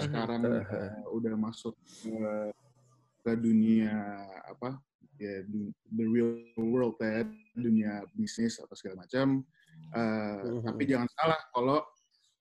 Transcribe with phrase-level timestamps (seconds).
[0.00, 1.74] Sekarang uh, udah masuk
[2.04, 2.12] ke,
[3.24, 4.80] ke dunia apa
[5.20, 5.44] ya
[5.92, 9.44] the real world ya dunia bisnis atau segala macam.
[9.92, 11.78] Uh, Tapi jangan salah kalau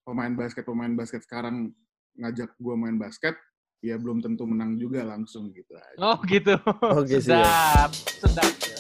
[0.08, 1.76] pemain basket pemain basket sekarang
[2.20, 3.36] ngajak gue main basket,
[3.80, 6.00] ya belum tentu menang juga langsung gitu aja.
[6.00, 6.56] Oh gitu.
[6.84, 7.46] Oh, gitu ya.
[7.46, 8.79] sedap, sedap.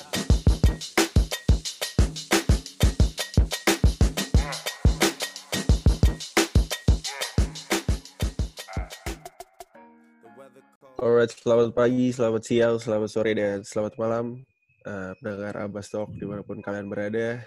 [10.99, 14.43] Alright, selamat pagi, selamat siang, selamat sore, dan selamat malam
[14.83, 17.39] uh, pendengar Abbas Talk di mana pun kalian berada.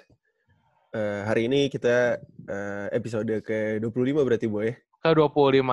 [0.89, 2.17] Uh, hari ini kita
[2.49, 4.73] uh, episode ke-25 berarti, Boy?
[5.05, 5.69] Ke-25.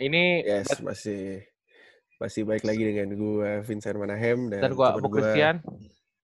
[0.00, 1.42] Ini Yes, masih
[2.22, 5.66] masih baik lagi dengan gue Vincent Manahem dan, dan gua- Christian.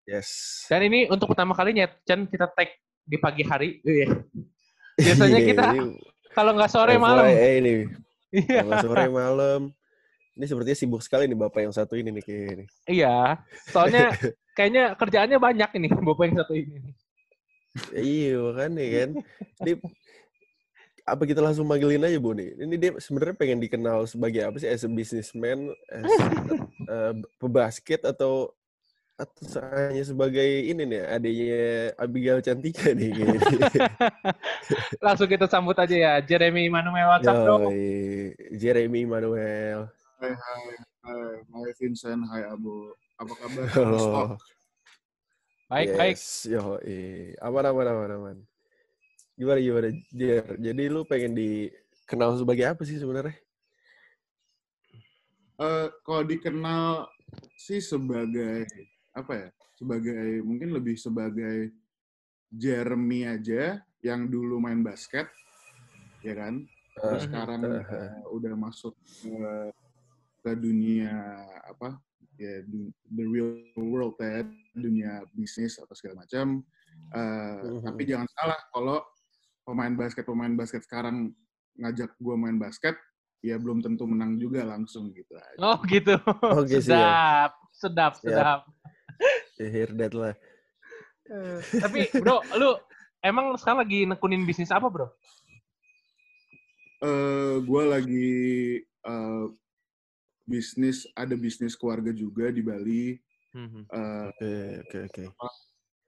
[0.09, 0.65] Yes.
[0.73, 2.73] Dan ini untuk pertama kalinya Chen kita tag
[3.05, 3.79] di pagi hari.
[3.85, 4.25] Iya.
[4.97, 6.01] Biasanya Iya, kita ini
[6.33, 7.29] kalau nggak sore malam.
[7.29, 8.65] Iya.
[8.65, 9.61] Kalau sore malam.
[10.33, 12.65] Ini sepertinya sibuk sekali nih Bapak yang satu ini nih kayak ini.
[12.89, 13.37] Iya.
[13.69, 14.17] Soalnya
[14.57, 16.79] kayaknya kerjaannya banyak ini bapak yang satu ini.
[17.93, 19.11] Iya makanya kan.
[19.65, 19.73] Ini
[21.03, 22.55] apa kita langsung manggilin aja Bu nih.
[22.57, 24.69] Ini dia sebenarnya pengen dikenal sebagai apa sih?
[24.69, 26.05] As a businessman, as
[26.93, 28.53] uh, pebasket atau
[29.21, 29.45] atau
[29.77, 31.65] hanya sebagai ini nih adanya
[32.01, 33.13] Abigail Cantika nih.
[35.05, 37.69] Langsung kita sambut aja ya Jeremy Manuel WhatsApp.
[37.69, 39.93] Yoi, Jeremy Manuel.
[40.23, 40.67] Hai hai
[41.03, 42.95] hai, hai Vincent, hai Abu.
[43.19, 43.67] Apa kabar?
[43.75, 44.39] Halo.
[45.67, 46.15] Baik baik.
[46.15, 46.79] Yes, Yo,
[47.43, 48.37] aman aman aman aman.
[49.35, 50.47] Gimana gimana Jer?
[50.63, 53.35] Jadi lu pengen dikenal sebagai apa sih sebenarnya?
[55.59, 57.11] Eh, kalau dikenal
[57.59, 58.63] sih sebagai
[59.19, 59.49] apa ya?
[59.75, 61.75] Sebagai mungkin lebih sebagai
[62.47, 65.27] Jeremy aja yang dulu main basket,
[66.23, 66.63] ya kan?
[66.95, 67.27] Terus Mhm.
[67.27, 69.35] sekarang Uh, eh, udah masuk ke,
[70.43, 71.15] ke dunia
[71.65, 71.97] apa?
[72.37, 72.59] Ya
[73.09, 74.43] the real world ya,
[74.75, 76.61] dunia bisnis atau segala macam.
[77.15, 77.87] Eh, Mhm.
[77.87, 78.99] Tapi jangan salah kalau
[79.63, 81.31] pemain basket pemain basket sekarang
[81.79, 82.99] ngajak gue main basket,
[83.41, 85.57] ya belum tentu menang juga langsung gitu aja.
[85.63, 86.19] Oh gitu.
[86.59, 86.83] Oke, siap.
[86.83, 88.25] sedap, sedap, Siap.
[88.27, 88.61] sedap.
[89.57, 90.35] ya, hear that lah.
[91.25, 92.75] Eh, Tapi bro, lu
[93.23, 95.07] emang sekarang lagi nekunin bisnis apa bro?
[97.03, 98.31] eh gue lagi
[98.85, 99.45] eh,
[100.43, 103.05] bisnis ada bisnis keluarga juga di Bali
[103.53, 103.85] Mhm.
[103.85, 105.25] eh, Oke oke oke.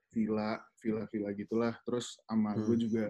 [0.09, 2.65] villa villa villa gitulah terus sama Hmm.
[2.65, 3.03] gue juga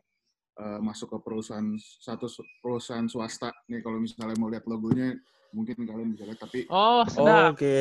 [0.56, 1.68] eh, masuk ke perusahaan
[2.00, 2.28] satu
[2.59, 5.16] perusahaan swasta nih kalau misalnya mau lihat logonya
[5.52, 7.56] mungkin kalian bisa lihat tapi Oh sedap.
[7.56, 7.80] Oke,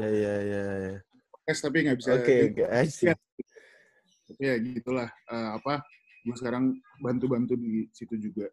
[0.00, 0.64] iya iya.
[0.80, 0.96] iya.
[1.28, 2.94] podcast tapi nggak bisa Oke guys.
[3.00, 3.14] Iya.
[4.24, 5.84] tapi ya gitulah Eh, apa
[6.20, 8.48] gue sekarang bantu-bantu di situ juga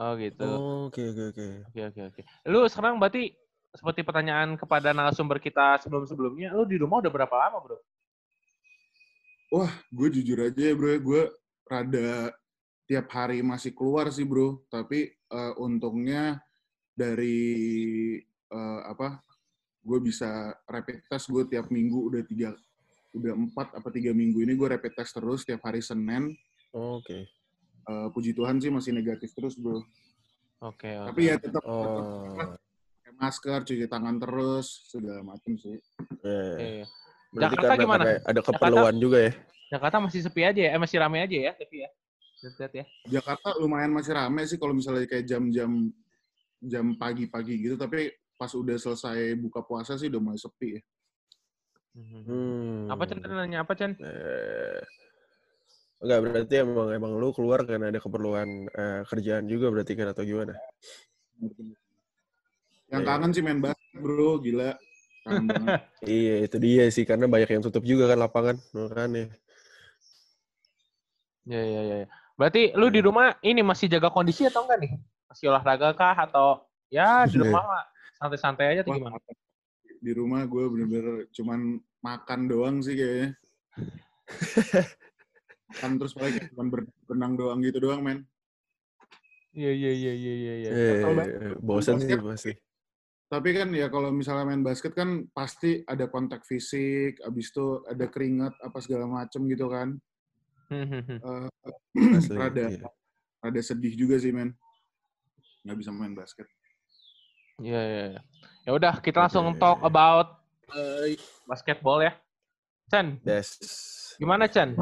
[0.00, 0.48] Oh gitu.
[0.88, 1.46] Oke oke oke.
[1.68, 2.20] Oke oke oke.
[2.48, 3.36] Lu sekarang berarti
[3.76, 7.78] seperti pertanyaan kepada narasumber kita sebelum-sebelumnya, lu di rumah udah berapa lama bro?
[9.52, 11.22] Wah, gue jujur aja ya bro, ya, gue
[11.68, 12.32] rada
[12.88, 14.64] tiap hari masih keluar sih bro.
[14.72, 16.40] Tapi eh, untungnya
[16.96, 17.44] dari
[18.48, 19.20] eh, apa?
[19.84, 22.56] Gue bisa rapid test gue tiap minggu udah tiga,
[23.12, 26.32] udah empat apa tiga minggu ini gue rapid test terus tiap hari Senin.
[26.72, 27.39] Oke.
[27.90, 29.82] Eh, puji Tuhan sih masih negatif terus bro.
[30.62, 30.86] Oke.
[30.86, 31.08] oke.
[31.10, 32.38] Tapi ya tetap Oh.
[32.38, 35.74] pakai masker, cuci tangan terus, segala macam sih.
[36.22, 36.86] Berarti
[37.34, 38.02] Jakarta karena gimana?
[38.06, 39.32] ada- ada keperluan juga ya.
[39.70, 40.70] Jakarta masih sepi aja ya?
[40.76, 41.52] Eh masih rame aja ya?
[41.56, 41.90] Tapi ya.
[42.40, 42.84] Lihat ya.
[43.20, 45.90] Jakarta lumayan masih rame sih kalau misalnya kayak jam-jam
[46.62, 47.74] jam pagi-pagi gitu.
[47.74, 50.82] Tapi pas udah selesai buka puasa sih udah mulai sepi ya.
[51.90, 52.86] Hmm.
[52.86, 53.98] Apa Chen tadi nanya apa Chen?
[53.98, 54.78] Eh,
[56.00, 60.24] enggak berarti emang emang lu keluar karena ada keperluan eh, kerjaan juga berarti kan atau
[60.24, 60.56] gimana?
[62.90, 63.08] Yang Iya.
[63.08, 64.74] kangen sih main basket bro, gila.
[66.00, 69.28] Iya itu dia sih karena banyak yang tutup juga kan lapangan makanya.
[71.44, 71.96] Ya ya ya.
[72.04, 72.08] ya.
[72.40, 74.92] Berarti lu di rumah ini masih jaga kondisi atau enggak nih?
[75.28, 77.84] Masih olahraga kah atau ya di rumah mah
[78.16, 79.16] santai-santai aja atau Wah, gimana?
[80.00, 83.36] Di rumah gue bener-bener cuman makan doang sih kayaknya.
[85.78, 86.36] kan terus paling
[86.70, 88.26] ber- berenang doang gitu doang men.
[89.50, 90.52] Iya iya iya iya iya.
[90.54, 90.70] iya.
[90.70, 91.28] Eh, Betul, Bang.
[91.62, 92.52] bosan sih pasti.
[93.30, 98.10] Tapi kan ya kalau misalnya main basket kan pasti ada kontak fisik, abis itu ada
[98.10, 99.94] keringat apa segala macem gitu kan.
[100.70, 101.18] Hmm, hmm, hmm.
[101.22, 102.88] Eh, Asli, rada iya.
[103.42, 104.54] rada sedih juga sih men.
[105.62, 106.46] Nggak bisa main basket.
[107.62, 108.04] Iya iya.
[108.18, 108.22] iya.
[108.66, 109.62] Ya udah kita langsung Oke.
[109.62, 110.42] talk about
[110.74, 111.14] eh,
[111.46, 112.14] basketball ya.
[112.90, 113.54] Chen, Yes.
[114.18, 114.74] gimana Chen?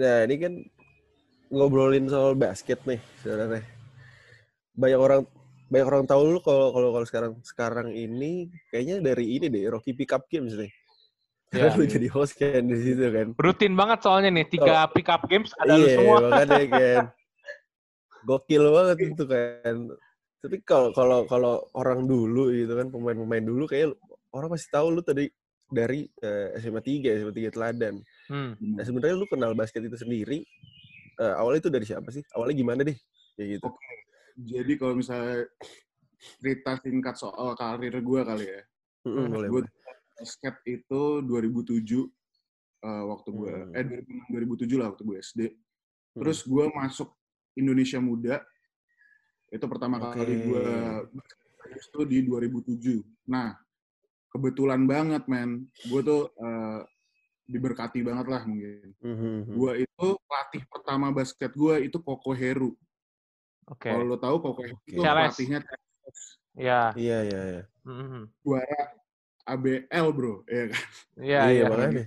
[0.00, 0.52] Nah ini kan
[1.54, 3.62] ngobrolin soal basket nih sebenarnya.
[4.74, 5.22] Banyak orang
[5.70, 9.94] banyak orang tahu lu kalau kalau kalau sekarang sekarang ini kayaknya dari ini deh Rocky
[9.94, 10.72] Pick Up Games nih.
[11.54, 11.76] Karena Ya.
[11.78, 13.26] lu jadi host kan di situ kan.
[13.38, 16.16] Rutin banget soalnya nih, tiga pick up games ada lu iya, semua.
[16.26, 17.04] makanya kan.
[18.26, 19.76] Gokil banget itu kan.
[20.42, 23.94] Tapi kalau kalau kalau orang dulu gitu kan pemain-pemain dulu kayak
[24.34, 25.30] orang pasti tahu lu tadi
[25.70, 27.94] dari eh, SMA 3, SMA 3 Teladan.
[28.28, 28.56] Hmm.
[28.56, 30.44] Nah, sebenarnya lu kenal basket itu sendiri
[31.20, 32.24] eh, awalnya itu dari siapa sih?
[32.32, 32.96] Awalnya gimana deh?
[33.36, 33.68] Kayak gitu.
[34.34, 35.46] Jadi kalau misalnya
[36.40, 38.62] cerita singkat soal karir gue kali ya.
[39.04, 39.62] Mm-mm, boleh, Gue
[40.16, 42.08] basket itu 2007
[42.84, 43.76] eh, waktu gue Hmm.
[43.76, 45.40] eh 2006 2007 lah waktu gue SD.
[46.14, 47.10] Terus gue masuk
[47.58, 48.36] Indonesia Muda.
[49.50, 50.18] Itu pertama Oke.
[50.18, 50.66] kali gue
[51.74, 53.02] itu di 2007.
[53.30, 53.54] Nah,
[54.30, 56.80] kebetulan banget men, gue tuh eh,
[57.44, 58.92] diberkati banget lah mungkin.
[59.04, 62.72] Mhm, Gue itu pelatih pertama basket gue itu Koko Heru.
[63.68, 63.88] Oke.
[63.92, 65.60] Kalau lo tahu Koko Heru itu pelatihnya
[66.54, 66.94] Ya.
[66.94, 67.62] Iya, iya, iya.
[67.82, 68.30] Mhm.
[68.46, 68.82] juara
[69.44, 70.82] ABL bro, ya kan?
[71.20, 71.64] Iya, Iya, iya.
[71.68, 72.04] makanya.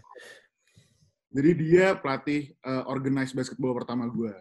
[1.27, 4.33] Jadi dia pelatih uh, organized basketball pertama gue.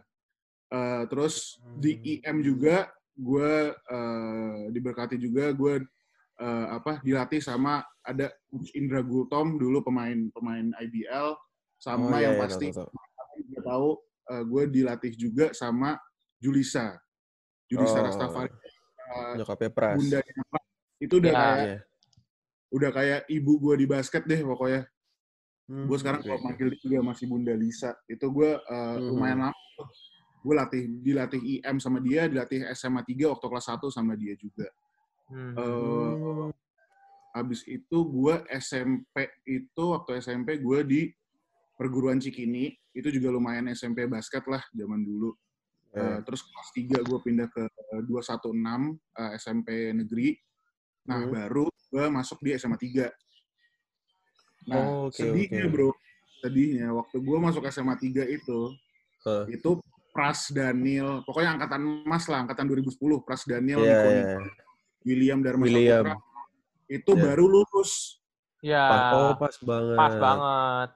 [0.70, 2.88] Uh, terus di IM juga
[3.19, 5.84] gue uh, diberkati juga gue
[6.38, 8.30] uh, apa dilatih sama ada
[8.72, 11.34] Indra Gultom dulu pemain pemain IBL
[11.76, 13.42] sama Oh, iya, yang iya, pasti tahu, tahu.
[13.46, 13.88] gue tahu
[14.32, 16.00] uh, gue dilatih juga sama
[16.36, 16.96] Julisa.
[17.66, 18.04] Julisa Oh.
[18.06, 19.96] Rastafari uh, Nyokapnya Pras.
[19.98, 20.20] bunda
[20.96, 21.36] itu udah Ya.
[21.36, 21.78] kayak Iya.
[22.66, 24.82] udah kayak ibu gue di basket deh pokoknya.
[25.66, 29.06] Hmm, gue sekarang oke, kalau manggil dia juga masih Bunda Lisa itu gue uh, Mhm.
[29.10, 29.84] lumayan lama
[30.40, 34.70] gue latih dilatih IM sama dia dilatih SMA 3 waktu kelas 1 sama dia juga
[35.26, 35.52] Hmm.
[35.52, 36.50] Eh, Hmm.
[37.32, 39.14] habis itu gue SMP
[39.44, 41.02] itu waktu SMP gue di
[41.75, 45.34] perguruan Cikini itu juga lumayan SMP basket lah zaman dulu
[45.93, 47.64] Eh, terus kelas 3 gue pindah ke
[48.05, 50.37] 216 eh, SMP negeri
[51.02, 51.32] nah Hmm.
[51.32, 53.08] baru gue masuk di SMA 3
[54.67, 55.72] nah Oh, oke, sedihnya oke.
[55.72, 55.90] bro
[56.38, 58.61] sedihnya waktu gue masuk SMA 3 itu
[59.25, 59.49] Hah.
[59.49, 59.81] itu
[60.12, 64.37] Pras Daniel pokoknya angkatan emas lah angkatan 2010 Pras Daniel Niko iya.
[65.06, 66.05] William Dharma William.
[66.05, 66.25] Saputra
[66.87, 67.23] itu Iya.
[67.23, 67.93] baru lulus
[68.61, 68.82] Ya.
[68.85, 69.97] Pas- Oh, pas banget.
[69.97, 70.91] Pas banget.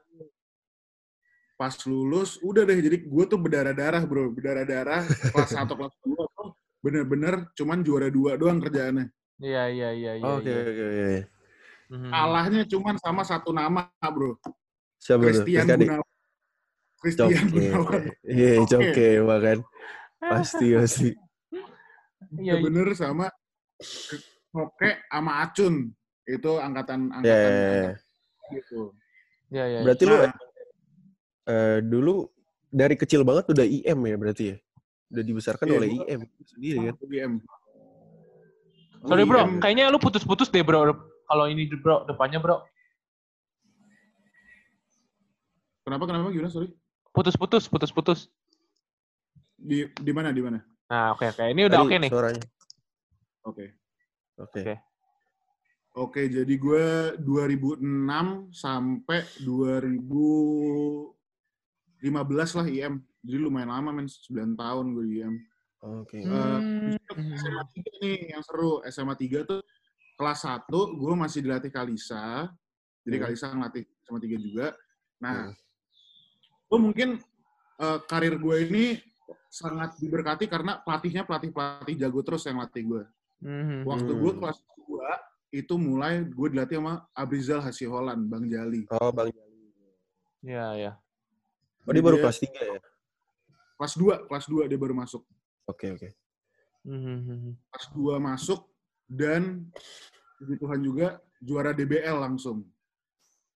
[1.54, 6.56] pas lulus udah deh jadi gue tuh berdarah-darah bro berdarah-darah kelas 1 kelas 2 tuh
[6.80, 10.24] bener-bener cuman juara dua doang kerjaannya Iya, iya, iya, iya.
[10.26, 10.60] Oke, iya.
[10.62, 11.20] oke, oke.
[11.92, 12.08] Mhm.
[12.08, 14.40] kalahnya cuman sama satu nama bro
[14.96, 15.20] Siapa?
[15.22, 15.84] Christian Rizkadi?
[15.84, 16.08] Gunawan
[16.96, 17.28] Christian.
[17.28, 19.58] Gunawan Iya, coke makan.
[20.18, 21.08] Pasti, pasti.
[22.36, 22.54] Iya, iya.
[22.60, 23.28] bener sama
[24.50, 25.88] Oke sama Acun
[26.26, 27.70] itu angkatan Ya, angkatan, ya, ya.
[27.70, 27.94] angkatan
[28.50, 28.80] gitu
[29.50, 29.80] Iya, iya.
[29.82, 30.32] Berarti lu Nah,
[31.50, 32.14] eh, dulu
[32.70, 34.56] dari kecil banget udah IM ya berarti ya?
[35.10, 36.94] Udah dibesarkan Iya, oleh IM sendiri kan?
[37.02, 37.32] UGM.
[39.00, 39.58] Sorry bro, UGM.
[39.58, 40.86] kayaknya lu putus-putus deh bro.
[41.26, 42.62] Kalau ini bro, depannya bro.
[45.82, 46.70] Kenapa kenapa gimana sorry?
[47.10, 48.30] Putus-putus, putus-putus.
[49.58, 50.62] Di di mana di mana?
[50.86, 51.42] Nah, oke, oke.
[51.42, 52.10] Ini udah oke nih.
[52.12, 52.42] Suaranya.
[53.44, 53.72] Oke.
[54.36, 54.60] Oke.
[54.62, 54.74] Oke.
[55.90, 56.86] Oke, jadi gue
[57.18, 57.82] 2006
[58.54, 61.10] sampai 2015
[62.56, 63.02] lah IM.
[63.20, 65.34] Jadi lumayan lama men, 9 tahun gue di IM.
[65.82, 66.22] Oke.
[66.22, 66.94] Hmm.
[66.94, 68.78] Eh, SMA 3 nih yang seru.
[68.86, 69.60] SMA 3 tuh
[70.14, 72.46] kelas 1 gue masih dilatih Kalisa.
[73.02, 73.24] Jadi Hmm.
[73.26, 74.66] Kalisa ngelatih SMA 3 juga.
[75.18, 75.58] Nah, Hmm.
[76.70, 77.08] gue mungkin
[77.80, 78.84] eh, karir gue ini
[79.48, 83.02] sangat diberkati karena pelatihnya pelatih-pelatih jago terus yang latih gue.
[83.40, 83.88] Mhm.
[83.88, 84.20] Waktu Hmm.
[84.20, 85.08] gue kelas 2
[85.50, 88.84] itu mulai gue dilatih sama Abrizal Hasiholan, Bang Jali.
[88.92, 89.32] Oh, Bang.
[90.40, 90.92] Iya, iya.
[91.84, 92.78] Oh, dia baru kelas 3 ya?
[93.80, 95.24] kelas 2, kelas 2 dia baru masuk.
[95.64, 96.08] Oke, oke.
[96.84, 97.56] Mhm.
[97.72, 98.68] Kelas 2 masuk
[99.08, 99.72] dan
[100.36, 101.08] puji Tuhan juga
[101.40, 102.68] juara DBL langsung.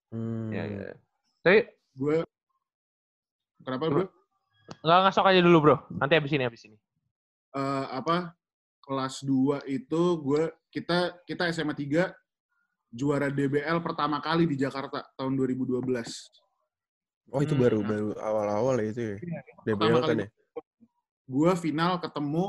[0.08, 0.48] Hmm.
[0.48, 0.80] Iya, iya.
[1.44, 2.24] Tapi Gue
[3.60, 4.04] kenapa bro?
[4.80, 5.76] nggak ngasok aja dulu bro.
[5.92, 6.76] Nanti habis ini, habis ini.
[7.54, 8.32] Eh, apa
[8.84, 12.12] kelas 2 itu gue kita kita SMA 3
[12.92, 15.82] juara DBL pertama kali di Jakarta tahun 2012.
[17.32, 17.62] Oh, itu Hmm.
[17.64, 19.16] baru baru awal-awal ya itu ya?
[19.64, 20.28] DBL Pertama kan kali ya?
[21.24, 22.44] gue final ketemu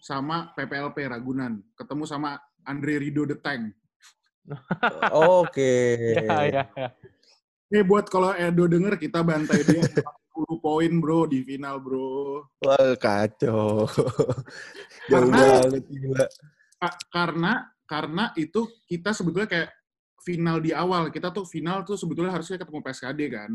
[0.00, 3.76] sama PPLP Ragunan, ketemu sama Andre Rido The Tank.
[5.12, 5.74] Oke.
[6.16, 6.88] Iya, iya, iya.
[7.66, 9.82] Ini buat kalau Edo denger kita bantai dia
[10.36, 12.44] 40 poin bro di final bro.
[12.60, 13.88] Wah, kacau.
[15.10, 16.26] Jauh banget gila.
[16.76, 17.52] Ka- karena
[17.88, 19.70] karena itu kita sebetulnya kayak
[20.20, 23.50] final di awal kita tuh final tuh sebetulnya harusnya ketemu PSKD kan.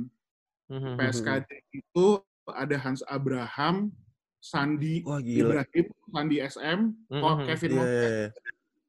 [0.72, 0.96] Mhm.
[0.98, 2.08] PSKD itu
[2.50, 3.94] ada Hans Abraham,
[4.42, 5.62] Sandi Wah gila.
[5.62, 6.80] Ibrahim, Sandi SM,
[7.12, 7.22] Mhm.
[7.22, 7.78] kok Kevin Iya.
[7.78, 8.32] Lopez.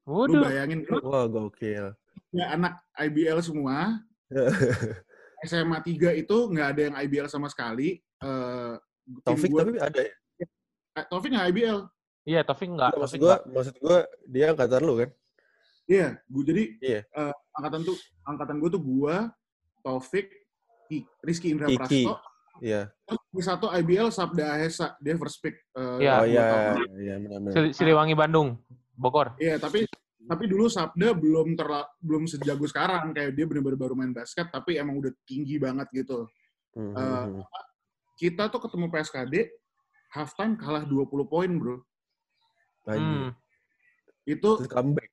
[0.03, 0.43] Lu Waduh.
[0.43, 1.87] bayangin lu Wah gokil.
[2.33, 4.01] ya anak IBL semua.
[5.43, 7.99] SMA 3 itu nggak ada yang IBL sama sekali.
[7.99, 10.13] Eh, tim Taufik gua- tapi ada ya?
[10.95, 11.79] eh, Taufik nggak IBL.
[12.23, 12.91] Iya, Taufik enggak.
[12.93, 13.51] maksud Taufik gua, enggak.
[13.53, 15.11] maksud gua dia angkatan lu kan?
[15.85, 17.01] Iya, gua jadi Iya.
[17.05, 19.17] eh, angkatan tuh angkatan gue tuh gua,
[19.83, 20.31] Taufik,
[21.21, 22.07] Rizky Indra Kiki.
[22.07, 22.15] Prasto,
[22.61, 22.93] Iya.
[23.03, 25.59] terus di satu IBL Sabda Ahesa, dia first pick.
[25.75, 26.13] eh, Iya.
[26.15, 26.45] Oh iya,
[26.95, 27.15] iya.
[27.51, 28.55] Sili- Siliwangi Bandung,
[28.93, 29.35] Bogor.
[29.37, 29.83] Iya, tapi
[30.29, 34.79] tapi dulu Sabda belum terla, belum sejago sekarang kayak dia benar-benar baru main basket tapi
[34.79, 36.31] emang udah tinggi banget gitu.
[36.73, 37.43] Hmm, hmm.
[38.17, 39.35] Kita tuh ketemu PSKD
[40.15, 41.77] halftime kalah 20 poin, Bro.
[42.87, 43.35] Hmm.
[44.23, 45.11] Itu Terus comeback.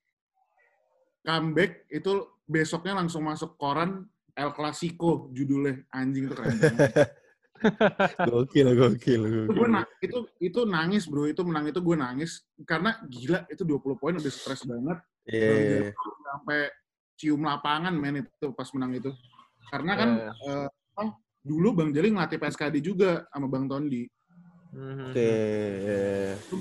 [1.26, 2.14] comeback itu
[2.46, 6.90] besoknya langsung masuk koran El Clasico judulnya anjing itu keren banget.
[8.22, 9.54] Gokil, gokil, itu gokil.
[9.54, 12.32] gue na- itu itu nangis bro itu menang itu gue nangis
[12.64, 15.92] karena gila itu 20 poin udah stres banget Iya, Bang iya, iya.
[16.26, 16.60] sampai
[17.14, 19.12] cium lapangan men itu pas menang itu
[19.68, 20.32] karena kan Iya.
[20.42, 21.04] eh, apa,
[21.40, 24.08] dulu Bang Jali ngelatih PSKD juga sama Bang Tondi
[24.70, 25.10] Mhm.
[25.10, 25.32] Oke.
[26.38, 26.56] itu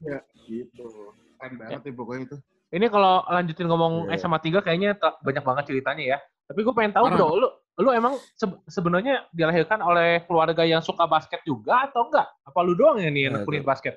[0.00, 0.86] ya gitu
[1.34, 2.38] keren banget ya pokoknya itu
[2.70, 4.22] Ini kalau lanjutin ngomong Iya.
[4.22, 6.18] SMA 3 kayaknya banyak banget ceritanya ya.
[6.46, 7.18] Tapi gue pengen tahu Parah.
[7.18, 7.48] bro, lu
[7.80, 12.28] lu emang se- sebenarnya dilahirkan oleh keluarga yang suka basket juga atau enggak?
[12.44, 13.64] Apa lu doang yang nih yang tuh.
[13.64, 13.96] basket?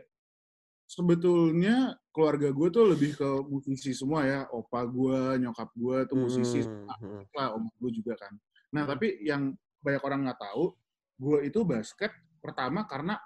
[0.83, 6.61] sebetulnya keluarga gue tuh lebih ke musisi semua ya opa gue nyokap gue tuh musisi
[6.69, 7.23] Hmm, hmm.
[7.33, 8.33] lah om gue juga kan.
[8.69, 10.77] Nah tapi yang banyak orang nggak tahu,
[11.17, 13.17] gue itu basket pertama karena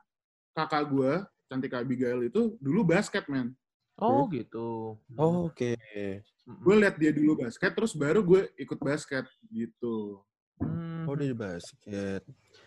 [0.56, 1.12] kakak gue
[1.52, 3.52] cantik Abigail itu dulu basket man.
[4.00, 4.96] Oh gitu.
[5.18, 5.76] Oh, Oke.
[5.76, 6.62] Mm-mm.
[6.64, 10.24] Gue liat dia dulu basket, terus baru gue ikut basket gitu.
[10.58, 11.06] Hmm.
[11.06, 12.22] Oh dia di basket.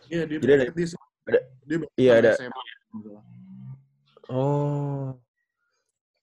[0.07, 0.87] Iya dia Jadi ada- basket dia,
[1.27, 2.63] ada- dia basket iya, ada- SMA.
[4.31, 5.19] Oh.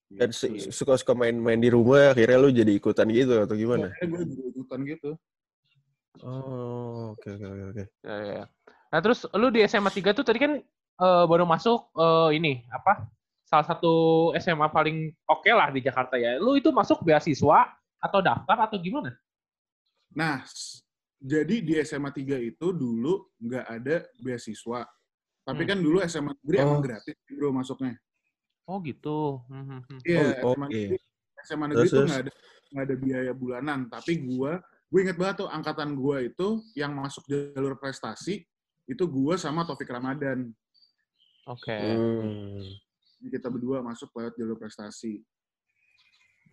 [0.08, 0.64] Dan Gitu.
[0.64, 3.92] su- suka-suka main-main di rumah, akhirnya lu jadi ikutan gitu atau gimana?
[3.92, 5.12] Akhirnya gue juga ikutan gitu.
[6.24, 7.84] Oh, oke, oke, oke, oke.
[8.02, 8.46] Ya, ya, ya.
[8.88, 10.64] Nah terus lu di SMA 3 tuh tadi kan
[10.98, 13.06] eh, baru masuk eh, ini apa?
[13.44, 13.94] Salah satu
[14.34, 16.40] SMA paling oke lah di Jakarta ya.
[16.40, 17.68] Lu itu masuk beasiswa
[18.00, 19.12] atau daftar atau gimana?
[20.16, 20.42] Nah,
[21.18, 24.86] jadi di SMA 3 itu dulu nggak ada beasiswa.
[25.42, 25.70] Tapi Hmm.
[25.70, 26.84] kan dulu SMA negeri emang Oh.
[26.84, 27.96] gratis bro masuknya.
[28.68, 29.40] Oh gitu.
[29.48, 30.00] Hmm, hmm, hmm.
[30.04, 30.76] Iya, Oh, SMA oke.
[30.76, 30.98] negeri,
[31.42, 32.10] SMA negeri terus?
[32.12, 32.32] nggak ada
[32.68, 33.80] nggak ada biaya bulanan.
[33.88, 34.60] Tapi gua,
[34.92, 38.44] gue inget banget tuh angkatan gua itu yang masuk jalur prestasi
[38.84, 40.52] itu gua sama Taufik Ramadan.
[41.48, 41.72] Oke.
[41.80, 42.60] Hmm.
[43.18, 45.24] Jadi Kita berdua masuk lewat jalur prestasi.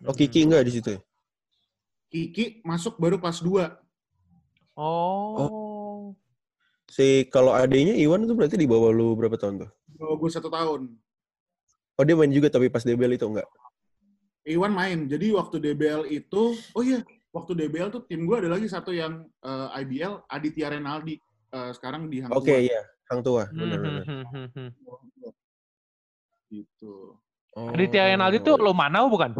[0.07, 0.95] Oh Kiki enggak di situ?
[0.95, 0.99] ya?
[2.07, 3.75] Kiki masuk baru kelas 2.
[4.75, 6.11] Oh.
[6.85, 9.69] Si kalau adanya Iwan itu berarti di bawah lu berapa tahun tuh?
[9.99, 10.95] Oh, gue satu tahun.
[11.95, 13.47] Oh dia main juga tapi pas DBL itu enggak?
[14.45, 15.07] Iwan main.
[15.07, 17.01] Jadi waktu DBL itu, oh iya,
[17.31, 21.15] waktu DBL tuh tim gue ada lagi satu yang eh, IBL, Aditya Renaldi.
[21.49, 22.59] Eh, sekarang di Hang Oke Tuah.
[22.61, 24.03] iya, Hang Tua, Hmm, benar-benar.
[24.05, 24.69] hmm, hmm.
[26.51, 26.93] Gitu.
[27.55, 27.71] Oh.
[27.71, 29.31] Aditya Renaldi tuh lo Manau bukan?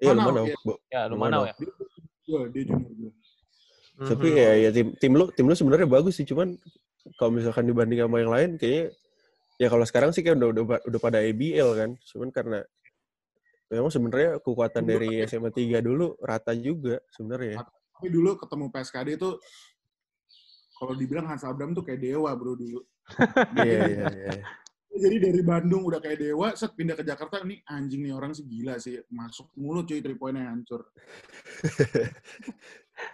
[0.00, 0.40] Iya lu Manau, mana?
[0.48, 0.56] iya.
[0.88, 1.42] Ya, lo Manau.
[1.44, 1.54] Ya.
[2.24, 3.12] Gue, dia junior gue.
[3.98, 4.38] Tapi Mhm.
[4.38, 6.54] ya, ya tim tim lu tim lu sebenarnya bagus sih, cuman
[7.18, 8.94] kalau misalkan dibanding sama yang lain kayaknya
[9.58, 11.90] ya kalau sekarang sih kayak udah udah, udah pada ABL kan.
[12.06, 12.62] Cuman karena
[13.68, 17.58] memang sebenarnya kekuatan dari SMA 3 dulu rata juga sebenarnya.
[17.66, 19.30] Tapi dulu ketemu PSKD itu,
[20.78, 22.80] kalau dibilang Hans Abram tuh kayak dewa bro dulu.
[23.58, 24.32] Iya iya iya.
[24.98, 28.42] Jadi dari Bandung udah kayak dewa, set pindah ke Jakarta, nih anjing nih orang sih
[28.44, 28.98] gila sih.
[29.14, 30.82] Masuk mulu cuy, three point-nya hancur.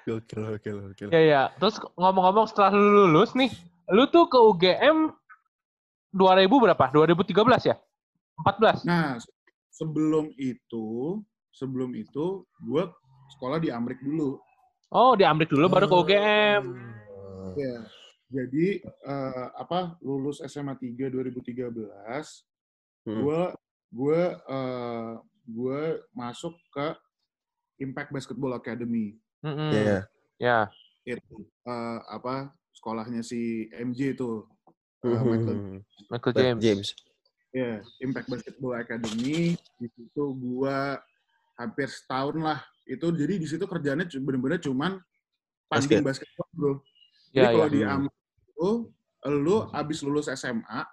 [0.08, 1.08] Gokil gokil gokil.
[1.12, 1.42] Ya ya.
[1.60, 3.52] Terus ngomong-ngomong setelah lu lulus nih,
[3.92, 5.12] lu tuh ke UGM
[6.16, 6.84] 2000 berapa?
[6.88, 7.76] 2013 ya?
[8.40, 8.88] 14.
[8.88, 9.20] Nah,
[9.68, 11.20] sebelum itu,
[11.52, 12.82] sebelum itu, gue
[13.36, 14.40] sekolah di Amrik dulu.
[14.94, 16.62] Oh, di Amrik dulu baru ke UGM.
[17.10, 17.52] Oh.
[17.58, 17.76] Ya.
[18.34, 22.42] Jadi eh, apa lulus SMA 3 2013,
[23.04, 23.20] Hmm.
[23.20, 23.42] gue
[23.92, 25.12] gue eh,
[25.44, 26.96] gue masuk ke
[27.78, 29.14] Impact Basketball Academy.
[29.44, 30.08] Iya.
[30.40, 30.58] Ya.
[31.04, 34.48] Itu eh, apa sekolahnya si MJ itu.
[35.04, 35.20] Mhm.
[35.28, 35.56] Michael.
[36.08, 36.60] Michael James.
[36.64, 36.88] James.
[37.54, 39.54] Ya, Impact Basketball Academy.
[39.78, 40.78] Di situ gue
[41.54, 42.64] hampir setahun lah.
[42.82, 44.96] Itu jadi di situ kerjanya bener-bener cuman
[45.68, 46.72] tanding basketball, bro.
[47.30, 47.70] Jadi Ya, kalau ya.
[47.70, 48.08] di Hmm.
[48.54, 48.94] Itu,
[49.26, 50.86] lu abis lulus SMA,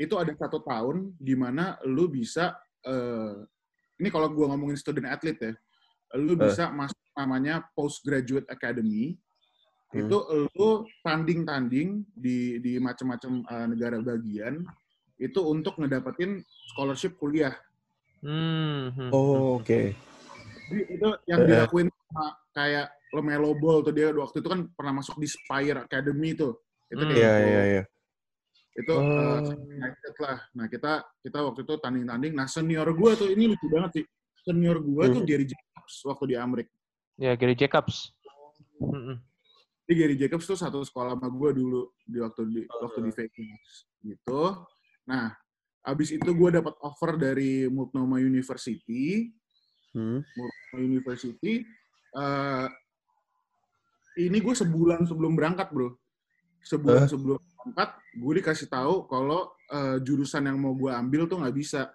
[0.00, 3.36] itu ada satu tahun di mana lu bisa, eh,
[4.00, 5.52] ini kalau gua ngomongin student athlete ya,
[6.16, 6.48] lu Eh.
[6.48, 9.20] bisa masuk namanya postgraduate academy.
[9.94, 10.02] Hmm.
[10.02, 10.18] itu
[10.58, 14.66] lu tanding-tanding di di macam-macam uh, negara bagian
[15.14, 16.42] itu untuk ngedapetin
[16.74, 17.54] scholarship kuliah.
[18.18, 18.90] Hmm.
[18.90, 19.94] hmm, Oh, oke.
[20.66, 21.48] Jadi itu yang Eh, eh.
[21.54, 26.32] dilakuin sama kayak Lemelo Ball tuh dia waktu itu kan pernah masuk di Spire Academy
[26.32, 26.56] tuh.
[26.88, 27.12] Itu Hmm.
[27.12, 27.48] kayak Iya, gitu.
[27.52, 27.82] iya, iya.
[28.76, 29.04] Itu Oh.
[29.04, 30.38] uh, United lah.
[30.56, 32.32] Nah, kita kita waktu itu tanding-tanding.
[32.32, 34.04] Nah, senior gua tuh ini lucu banget sih.
[34.42, 35.28] Senior gua tuh Hmm.
[35.28, 36.72] Gary Jacobs waktu di Amerika.
[37.16, 38.12] Ya, Gary Jacobs.
[38.76, 39.20] Hmm.
[39.86, 43.72] Jadi Gary Jacobs tuh satu sekolah sama gue dulu di waktu di waktu di Vikings
[44.02, 44.42] gitu.
[45.06, 45.30] Nah,
[45.80, 49.30] abis itu gue dapat offer dari Multnomah University.
[49.94, 50.20] Hmm.
[50.26, 51.62] Multnomah University.
[52.16, 52.66] Eh,
[54.24, 55.92] ini gue sebulan sebelum berangkat bro.
[56.64, 57.10] Sebulan Hah?
[57.10, 61.92] sebelum berangkat, gue dikasih tahu kalau eh, jurusan yang mau gue ambil tuh nggak bisa.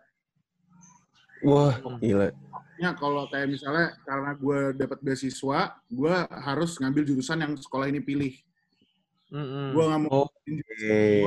[1.41, 2.29] Wah, gila.
[2.77, 5.59] Ya kalau kayak misalnya karena gue dapat beasiswa,
[5.89, 8.33] gue harus ngambil jurusan yang sekolah ini pilih.
[9.33, 9.67] Hmm, hmm.
[9.73, 11.23] Gue nggak mau Oh, Oke.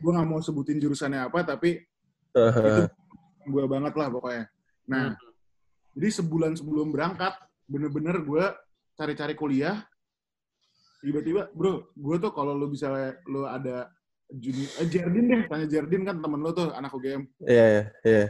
[0.00, 1.84] gue nggak mau sebutin jurusannya apa tapi
[2.32, 2.88] Haha.
[3.44, 4.44] gue banget lah pokoknya
[4.88, 5.12] nah
[5.92, 8.44] jadi sebulan sebelum berangkat bener-bener gue
[8.94, 9.82] cari-cari kuliah
[11.00, 12.88] tiba-tiba bro gue tuh kalau lu bisa
[13.28, 13.92] lu ada
[14.32, 18.26] juni, eh, Jardin deh tanya Jardin kan temen lu tuh anak UGM Iya, iya, iya.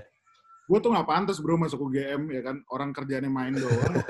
[0.66, 3.94] gue tuh nggak pantas bro masuk UGM ya kan orang kerjanya main doang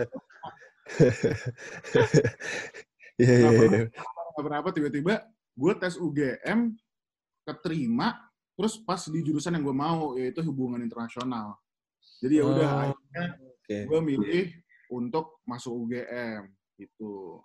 [3.14, 3.85] Iya, iya, iya.
[3.87, 5.23] nggak pernah apa tiba-tiba
[5.54, 6.75] gue tes UGM
[7.47, 8.19] keterima
[8.54, 11.59] terus pas di jurusan yang gue mau yaitu hubungan internasional
[12.19, 13.78] jadi ya udah Oh, akhirnya Oke.
[13.87, 14.45] gue milih
[14.95, 16.47] untuk masuk UGM
[16.79, 17.43] gitu.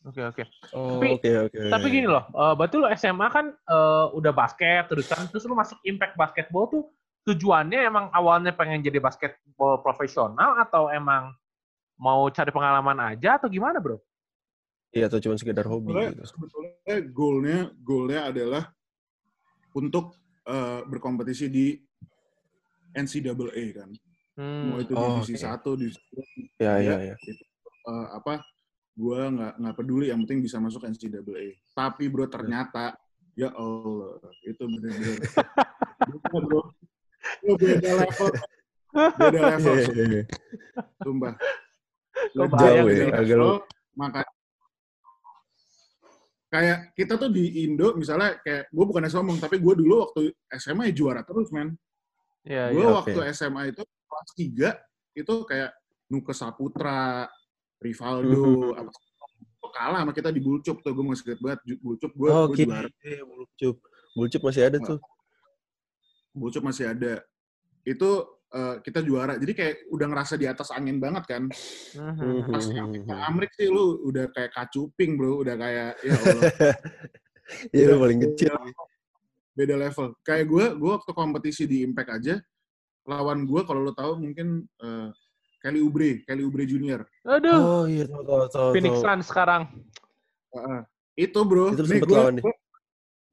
[0.00, 0.44] Oke, oke.
[0.72, 1.60] Oh, Tapi- Oke, oke.
[1.68, 5.52] Tapi gini loh, eh, berarti lu SMA kan eh, udah basket terus kan, terus lu
[5.52, 6.82] masuk Impact Basketball tuh
[7.28, 11.36] tujuannya emang awalnya pengen jadi basketball profesional atau emang
[12.00, 14.00] mau cari pengalaman aja atau gimana bro?
[14.90, 16.24] Iya, atau cuma sekedar hobi Sebetulnya, gitu.
[16.26, 18.64] sebetulnya goalnya goalnya adalah
[19.76, 20.16] untuk
[20.48, 21.76] eh, berkompetisi di
[22.90, 23.90] NCAA kan.
[24.40, 24.72] Hmm.
[24.72, 25.44] Mau itu Oh, divisi oke.
[25.44, 26.24] satu, divisi dua,
[26.56, 27.14] Iya, iya, ya, iya.
[27.84, 28.40] eh, apa?
[28.96, 31.60] Gue nggak nggak peduli, yang penting bisa masuk NCAA.
[31.76, 32.96] Tapi bro ternyata
[33.36, 34.16] ya Allah
[34.48, 35.16] itu benar-benar
[36.08, 36.60] beda bro.
[37.44, 38.30] Itu beda level,
[39.20, 39.74] beda level.
[39.76, 40.22] Iya, iya, iya.
[41.04, 41.34] Sumpah.
[42.32, 44.20] Beda ya, agak- maka
[46.50, 50.90] kayak kita tuh di Indo misalnya kayak gue bukan sombong tapi gue dulu waktu SMA
[50.90, 51.78] ya juara terus men
[52.40, 52.94] Iya, gue oke.
[53.04, 54.70] waktu SMA itu kelas 3
[55.12, 55.70] itu kayak
[56.08, 57.28] Nuke Saputra
[57.76, 62.28] Rivaldo apa itu kalah sama kita di Bulcup tuh gue masih inget banget Bulcup gue
[62.28, 62.64] Oh, Oke.
[62.64, 63.76] juara Iya, Bulcup.
[64.10, 64.98] Bulcup masih ada tuh.
[66.32, 67.20] Bulcup masih ada
[67.82, 68.10] itu
[68.50, 71.42] eh, kita juara jadi kayak udah ngerasa di atas angin banget kan
[71.94, 72.50] Mhm.
[72.50, 76.42] pas nyampe ke Amrik sih lu udah kayak kacuping bro udah kayak ya Allah
[77.70, 78.54] Iya, Udah- paling kecil.
[79.60, 80.16] Beda level.
[80.24, 82.34] Kayak gue, gue waktu kompetisi di Impact aja,
[83.04, 85.08] lawan gue kalau lo tahu mungkin eh,
[85.60, 87.04] Kelly Oubre, Kelly Oubre Junior.
[87.28, 88.68] Aduh, Oh, iya, tahu tahu tahu.
[88.72, 88.96] Phoenix.
[88.98, 89.68] Suns sekarang.
[90.50, 90.80] Heeh.
[91.20, 92.42] itu bro, Itu nih gue, lawan nih?
[92.48, 92.54] gue,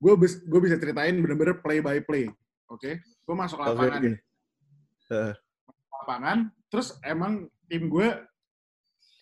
[0.04, 2.28] gue, bis- gue bisa ceritain bener-bener play by play.
[2.68, 4.04] Oke, gue masuk lapangan, oke.
[4.12, 4.18] nih.
[5.88, 6.38] lapangan,
[6.68, 8.08] terus emang tim gue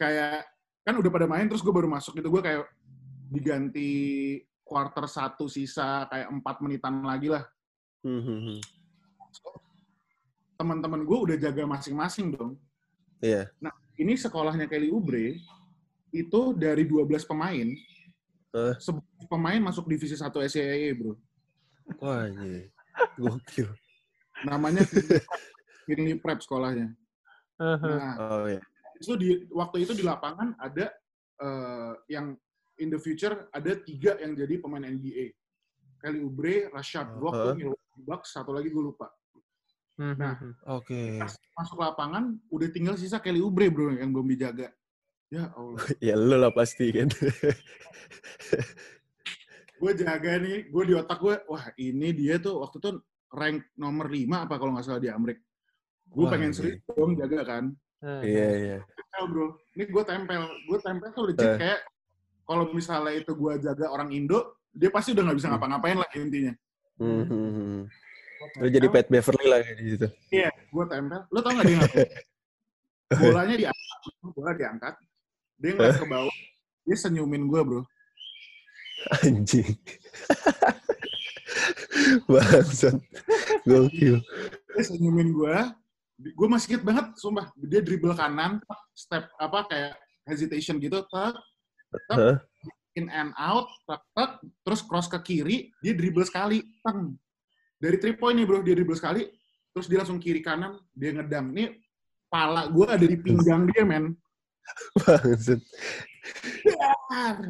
[0.02, 0.50] kayak
[0.82, 2.65] kan udah pada main, terus gue baru masuk gitu, gue kayak
[3.30, 3.89] diganti
[4.65, 7.45] quarter satu sisa kayak empat menitan lagi lah.
[8.01, 8.60] Mhm.
[10.58, 12.58] Teman-teman gue udah jaga masing-masing dong.
[13.23, 13.47] Iya.
[13.95, 15.39] ini sekolahnya Kelly Oubre
[16.12, 17.67] itu dari 12 pemain,
[18.56, 18.73] Eh.
[18.80, 21.15] 11 pemain masuk divisi 1 SCAA, bro.
[22.04, 22.67] Wah, iya.
[23.19, 23.67] Gokil.
[24.47, 24.84] Namanya
[25.88, 26.91] Finley Prep sekolahnya.
[27.60, 27.88] Mhm.
[27.88, 28.60] Nah, Oh, iya.
[28.99, 30.91] itu di waktu itu di lapangan ada
[31.36, 32.36] eh, yang
[32.78, 35.32] in the future ada tiga yang jadi pemain NBA.
[36.00, 37.56] Kelly Oubre, Rashad Rock, Uh-huh.
[37.58, 39.10] Milwaukee Bucks, satu lagi gue lupa.
[39.96, 40.16] Mhm.
[40.20, 40.36] Nah,
[40.76, 41.18] Oke.
[41.18, 44.70] Pas masuk lapangan, udah tinggal sisa Kelly Oubre, bro, yang belum dijaga.
[45.32, 45.80] Ya Allah.
[46.04, 47.10] Ya lu lah pasti kan.
[49.82, 52.92] gue jaga nih, gue di otak gue, wah ini dia tuh waktu itu
[53.34, 55.42] rank nomor 5 apa kalau nggak salah di Amrik.
[56.06, 56.56] Gue pengen iya.
[56.56, 57.64] serius dong jaga kan.
[58.00, 58.22] Mhm.
[58.22, 58.78] Iya, iya.
[58.86, 60.44] Tempel bro, ini gue tempel.
[60.70, 61.58] Gue tempel tuh legit Eh.
[61.58, 61.82] kayak
[62.45, 65.53] kalau misalnya itu gue jaga orang Indo, dia pasti udah nggak bisa Hmm.
[65.58, 66.53] ngapa-ngapain lah intinya.
[67.01, 67.89] Mhm.
[68.36, 70.08] Gua Lu jadi Pat Beverly lah kayak gitu.
[70.29, 71.21] Iya, gue tempel.
[71.34, 72.10] Lo tau nggak dia ngapain?
[73.21, 73.99] Bolanya diangkat,
[74.34, 74.93] bola diangkat.
[75.62, 76.36] Dia ngeliat ke bawah,
[76.84, 77.81] dia senyumin gue bro.
[79.21, 79.69] Anjing.
[82.29, 82.97] Bangsat.
[83.65, 84.21] Gokil.
[84.75, 85.55] dia senyumin gue
[86.15, 88.60] gue masih inget banget sumpah dia dribble kanan
[88.91, 91.36] step apa kayak hesitation gitu tak
[92.95, 94.31] In and out, tek, tek,
[94.63, 97.19] terus cross ke kiri, dia dribble sekali, teng.
[97.75, 99.27] Dari three point nih bro, dia dribble sekali,
[99.75, 101.51] terus dia langsung kiri kanan, dia ngedang.
[101.51, 101.75] Nih
[102.31, 104.15] pala gue ada di pinggang dia men.
[105.03, 105.60] Bangsat.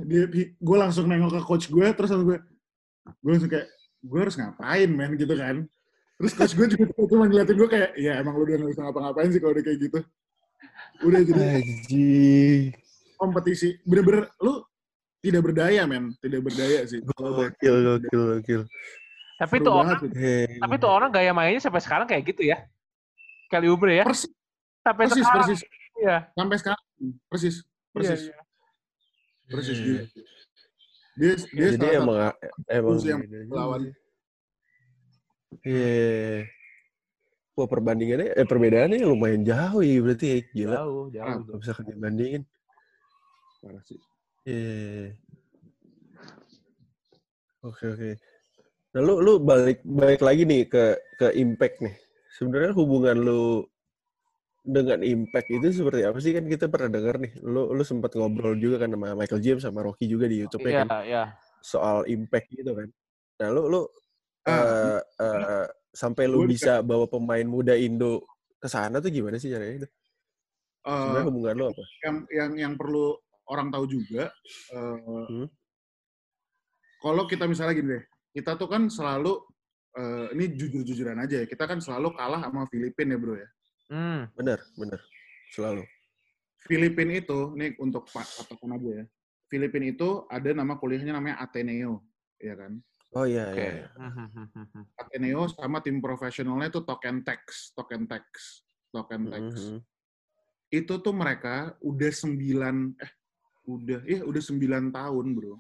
[0.10, 0.26] Dia,
[0.58, 2.40] gue langsung nengok ke coach gue, terus langsung gue,
[3.22, 3.68] gue langsung kayak,
[4.02, 5.66] gue harus ngapain men gitu kan.
[6.18, 9.30] Terus coach gue juga cuma ngeliatin gue kayak, ya emang lu udah gak bisa ngapa-ngapain
[9.30, 10.00] sih kalau udah kayak gitu.
[11.06, 12.06] Udah jadi.
[13.16, 14.62] Kompetisi, bener-bener lu
[15.20, 17.02] tidak berdaya men, tidak berdaya sih.
[17.02, 18.62] Gokil, gokil, gokil.
[19.36, 20.10] Tapi seru tuh orang, sih.
[20.16, 20.48] Hei.
[20.64, 22.62] tapi tuh orang gaya mainnya sampai sekarang kayak gitu ya.
[23.52, 24.06] Kelly Oubre ya.
[24.08, 24.32] Persis,
[24.86, 25.38] Sampai persis, sekarang.
[25.42, 25.60] persis.
[25.98, 26.18] Iya.
[26.38, 26.84] Sampai sekarang,
[27.26, 27.56] persis,
[27.90, 28.44] persis, Iya, iya.
[29.50, 30.02] persis dia.
[31.16, 32.18] Dia, dia Jadi emang
[32.68, 33.80] emang yang beda juga lawan.
[33.82, 33.94] sih.
[35.66, 36.46] Iya.
[37.56, 40.38] Wah perbandingannya, eh perbedaannya lumayan jauh ya berarti ya.
[40.52, 40.74] Gila.
[40.76, 41.40] Jauh, jauh.
[41.48, 42.44] Gak bisa dibandingin.
[43.66, 43.98] Parah sih.
[44.46, 45.18] Iya.
[47.66, 48.12] Oke oke.
[48.94, 50.84] Nah lu lu balik balik lagi nih ke
[51.18, 51.96] ke impact nih.
[52.38, 53.66] Sebenarnya hubungan lu
[54.66, 57.34] dengan impact itu seperti apa sih kan kita pernah dengar nih.
[57.42, 60.86] Lu lu sempat ngobrol juga kan sama Michael James sama Rocky juga di YouTube Iya,
[60.86, 61.24] kan iya.
[61.66, 62.88] soal impact gitu kan.
[63.42, 63.82] Nah lu lu
[64.46, 68.22] eh, eh, sampai lu bisa bawa pemain muda Indo
[68.62, 69.88] ke sana tuh gimana sih caranya itu?
[70.86, 71.84] eh, Sebenarnya hubungan lu apa?
[72.06, 74.30] yang yang yang perlu orang tahu juga
[74.72, 75.48] eh, Hmm.
[77.02, 78.04] kalau kita misalnya gini deh
[78.34, 79.40] kita tuh kan selalu
[79.96, 83.50] eh, ini jujur-jujuran aja ya kita kan selalu kalah sama Filipina ya bro ya
[83.86, 84.26] Hmm.
[84.34, 84.98] Bener bener
[85.54, 85.86] selalu.
[86.66, 89.06] Filipina itu nih untuk pak patokan aja ya
[89.46, 92.02] Filipina itu ada nama kuliahnya namanya Ateneo
[92.42, 92.82] ya kan
[93.14, 93.62] Oh iya Oke.
[93.62, 93.72] iya.
[93.86, 93.88] iya.
[93.96, 94.84] Hmm, hmm, hmm, hmm.
[94.98, 98.26] Ateneo sama tim profesionalnya itu Token Tex Token Tex
[98.90, 99.80] Token Tex Mhm.
[100.74, 103.12] itu tuh mereka udah sembilan eh
[103.66, 105.56] udah ya udah sembilan tahun bro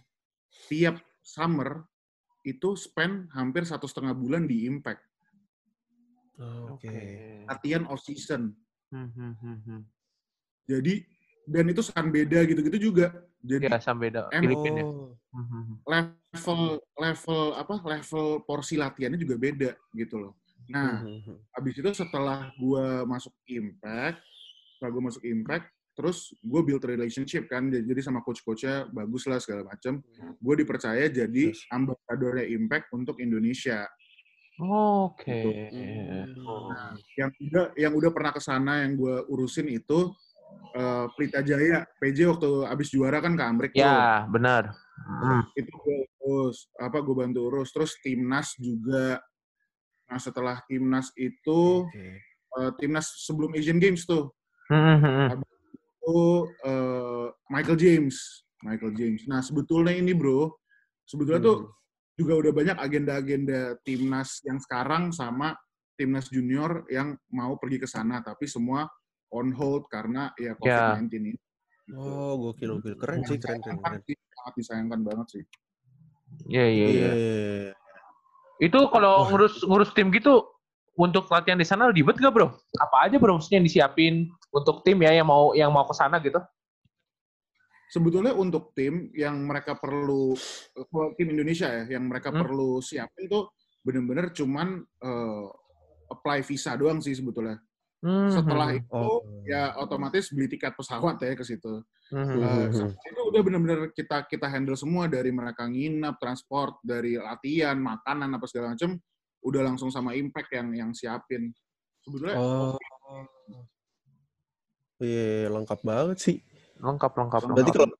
[0.69, 1.81] tiap summer
[2.45, 5.01] itu spend hampir satu setengah bulan di Impact
[6.35, 6.91] Oh, Oke.
[7.47, 8.51] latihan off season
[8.91, 9.81] Hmm, hmm, hmm, hmm.
[10.67, 10.93] jadi
[11.47, 13.07] dan itu kan beda gitu-gitu juga
[13.39, 14.29] jadi sampai beda.
[14.35, 14.81] Em- Filipina.
[14.81, 14.85] ya.
[14.85, 15.15] Oh.
[15.31, 16.59] Hmm, hmm, level
[16.99, 20.33] level apa level porsi latihannya juga beda gitu loh
[20.67, 21.01] nah
[21.55, 24.19] habis itu setelah gua masuk Impact
[24.75, 25.65] setelah gua masuk Impact
[25.95, 30.03] terus gue build relationship kan jadi jadi sama coach-coachnya bagus lah segala macam
[30.35, 33.87] gue dipercaya jadi ambasadornya Impact untuk Indonesia
[34.55, 35.67] Oke.
[35.67, 36.31] Hmm.
[36.47, 36.71] Oh.
[37.19, 40.15] yang udah yang udah pernah ke sana yang gue urusin itu
[40.71, 43.83] eh, Pelita Jaya PJ waktu abis juara kan ke Amrik tuh.
[43.83, 44.71] Ya, benar.
[44.95, 45.43] Hmm.
[45.59, 49.19] itu gue urus apa gue bantu urus terus timnas juga
[50.07, 52.23] nah setelah timnas itu Oke.
[52.63, 54.31] eh, timnas sebelum Asian Games tuh
[54.65, 55.54] Hmm, hmm, hmm.
[56.05, 56.21] Itu
[56.61, 60.53] eh, Michael James Michael James nah sebetulnya ini bro
[61.09, 61.73] sebetulnya tuh Hmm.
[62.15, 65.51] juga udah banyak agenda-agenda timnas yang sekarang sama
[65.99, 68.87] timnas junior yang mau pergi ke sana tapi semua
[69.35, 71.31] on hold karena ya COVID-19 ini.
[71.91, 72.95] Oh, gokil gokil.
[72.95, 73.83] Keren sih, keren keren.
[73.83, 74.31] Sangat, keren.
[74.31, 75.43] sangat disayangkan banget sih.
[76.47, 77.11] Iya, iya, iya.
[77.11, 77.73] Iya.
[78.63, 80.47] Itu kalau ngurus ngurus tim gitu
[80.95, 82.55] untuk latihan di sana ribet gak, Bro?
[82.79, 83.43] Apa aja, Bro?
[83.43, 86.39] Maksudnya yang disiapin untuk tim ya yang mau yang mau ke sana gitu?
[87.91, 90.33] Sebetulnya untuk tim yang mereka perlu
[90.89, 92.41] kalau tim Indonesia ya, yang mereka Hmm.
[92.41, 93.51] perlu siapin tuh
[93.85, 95.45] bener-bener cuman eh,
[96.09, 97.61] apply visa doang sih sebetulnya.
[98.01, 99.21] Hmm, Setelah hmm, itu Oh.
[99.45, 101.81] ya otomatis beli tiket pesawat ya ke situ.
[102.13, 102.37] hmm.
[102.37, 102.89] Eh, Mhm.
[102.93, 108.45] itu udah bener-bener kita kita handle semua dari mereka nginep, transport, dari latihan, makanan apa
[108.45, 108.97] segala macam,
[109.45, 111.49] udah langsung sama impact yang yang siapin.
[112.01, 112.77] Sebetulnya Oh.
[114.99, 116.37] Iya, lengkap banget sih.
[116.79, 117.95] Lengkap, lengkap, Berarti kalau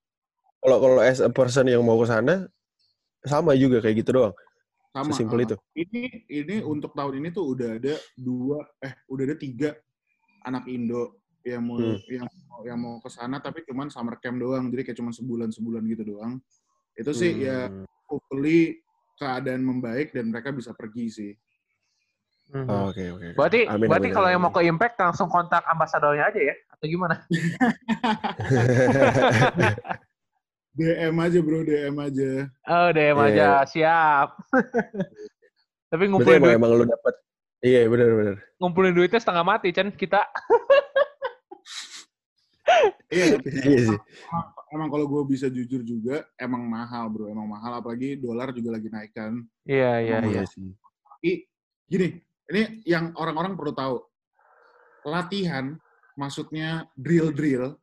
[0.63, 2.47] kalau kalau as a person yang mau ke sana
[3.23, 4.35] sama juga kayak gitu doang.
[4.95, 5.11] sama.
[5.11, 5.55] Sesimpel itu.
[5.75, 9.75] Ini ini untuk tahun ini tuh udah ada dua eh udah ada tiga
[10.47, 11.99] anak Indo yang mau Hmm.
[12.07, 12.27] yang
[12.63, 14.71] yang mau ke sana tapi cuman summer camp doang.
[14.71, 16.39] Jadi kayak cuman sebulan sebulan gitu doang.
[16.95, 17.83] Itu sih ya Hmm.
[18.07, 18.79] hopefully
[19.19, 21.31] keadaan membaik dan mereka bisa pergi sih.
[22.45, 22.69] Hmm.
[22.69, 23.25] Oh, Oke, oke.
[23.33, 23.35] oke.
[23.35, 26.55] Berarti Amin, berarti amin, kalau amin, yang mau ke Impact langsung kontak ambasadornya aja ya
[26.71, 27.15] atau gimana?
[30.75, 32.31] DM aja bro, DM aja.
[32.67, 34.27] Oh, DM Iya, aja, siap.
[35.91, 37.15] Tapi ngumpulin duit, emang lu dapat
[37.63, 38.35] Iya, benar benar.
[38.61, 40.21] ngumpulin duitnya setengah mati, Chan, kita.
[43.05, 43.99] Iya, Iya sih.
[44.27, 48.75] emang, emang kalau gue bisa jujur juga emang mahal bro, emang mahal apalagi dolar juga
[48.75, 49.37] lagi naik kan.
[49.63, 50.41] Iya, iya, iya.
[50.41, 50.73] Iya sih.
[51.05, 51.45] Tapi
[51.85, 53.97] gini, ini yang orang-orang perlu tahu.
[55.05, 55.77] Latihan
[56.17, 57.77] maksudnya drill-drill,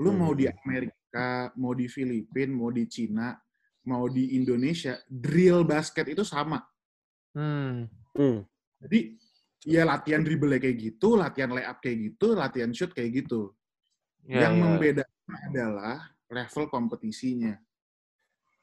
[0.00, 0.56] lu mau di Hmm.
[0.64, 3.32] Amerika Amerika, mau di Filipina, mau di Cina,
[3.88, 6.60] mau di Indonesia, drill basket itu sama.
[7.32, 7.88] Hmm.
[8.12, 8.44] Hmm.
[8.84, 9.16] Jadi
[9.64, 13.56] ya latihan dribble kayak gitu, latihan layup kayak gitu, latihan shoot kayak gitu.
[14.28, 14.60] Ya, Yang ya.
[14.60, 15.96] membedakan adalah
[16.28, 17.56] level kompetisinya.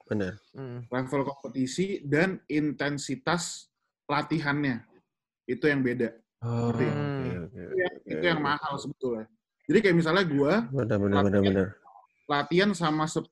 [0.06, 0.38] Benar.
[0.54, 0.86] Hmm.
[0.86, 3.74] Level kompetisi dan intensitas
[4.06, 4.86] latihannya.
[5.46, 6.10] Itu yang beda.
[6.42, 6.94] Oh, Gitu ya.
[6.94, 8.48] oke, oke, Itu yang, itu yang oke.
[8.50, 9.26] mahal sebetulnya.
[9.66, 10.54] Jadi kayak misalnya gue
[11.42, 11.68] benar.
[12.26, 13.26] latihan sama 10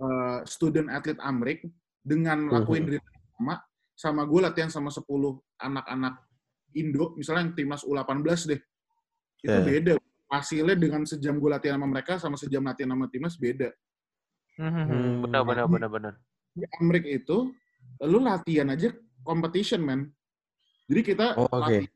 [0.00, 1.68] uh, student atlet Amrik
[2.00, 2.88] dengan lakuin Mhm.
[2.88, 3.54] drill yang sama,
[3.92, 5.04] sama gue latihan sama 10
[5.58, 6.14] anak-anak
[6.72, 8.60] Indo, misalnya yang timnas U18 deh.
[9.44, 9.60] Itu Ya.
[9.60, 9.92] beda.
[10.32, 13.68] Hasilnya dengan sejam gue latihan sama mereka sama sejam latihan sama timnas beda.
[14.56, 15.12] Hmm, hmm, hmm.
[15.28, 16.12] Benar, benar, benar, benar.
[16.56, 17.52] Di Amrik itu,
[18.00, 18.88] lu latihan aja
[19.20, 20.08] competition, man.
[20.92, 21.88] Jadi kita Oh, latihan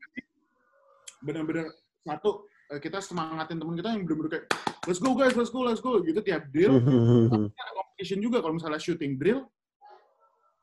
[1.19, 1.69] benar-benar
[2.01, 4.45] satu eh, kita semangatin teman kita yang benar-benar kayak
[4.85, 6.77] let's go guys, let's go, let's go gitu tiap drill.
[7.27, 7.49] Hmm.
[7.53, 9.45] ada competition juga kalau misalnya shooting drill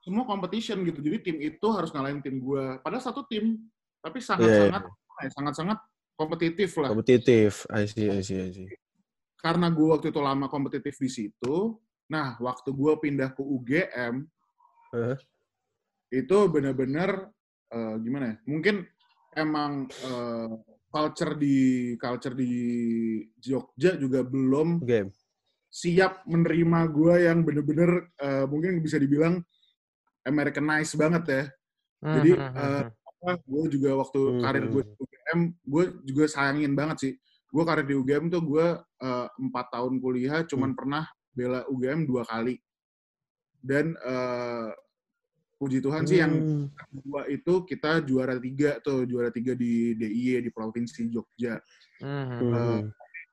[0.01, 3.57] semua competition gitu jadi tim itu harus ngalahin tim gue padahal satu tim
[4.01, 4.83] tapi Iya, sangat-sangat
[5.21, 5.79] eh, sangat-sangat
[6.15, 7.65] kompetitif lah Kompetitif.
[7.73, 8.69] I see, I see, I see.
[9.41, 14.15] karena gue waktu itu lama kompetitif di situ nah waktu gue pindah ke UGM
[14.93, 15.17] Hah?
[16.09, 17.29] itu benar-benar
[17.75, 18.77] eh, gimana ya mungkin
[19.35, 20.51] emang eh,
[20.95, 21.59] culture di
[21.99, 22.53] culture di
[23.43, 25.11] Jogja juga belum Game.
[25.75, 27.91] siap menerima gue yang bener-bener
[28.23, 29.43] eh, mungkin bisa dibilang
[30.25, 31.43] Americanized banget ya.
[32.01, 32.85] Hmm, Jadi, hmm, hmm, eh,
[33.25, 33.39] hmm.
[33.45, 34.41] gue juga waktu Hmm.
[34.41, 37.13] karir gue di UGM, gue juga sayangin banget sih.
[37.53, 38.67] Gue karir di UGM tuh gue
[39.41, 40.79] empat tahun kuliah, cuman Hmm.
[40.79, 42.57] pernah bela UGM dua kali.
[43.61, 44.71] Dan eh,
[45.65, 46.69] puji Tuhan sih yang Hmm.
[46.77, 51.57] kedua itu kita juara tiga tuh, juara tiga di DIY di provinsi Jogja.
[52.05, 52.53] Hmm, hmm.
[52.53, 52.81] Hmm.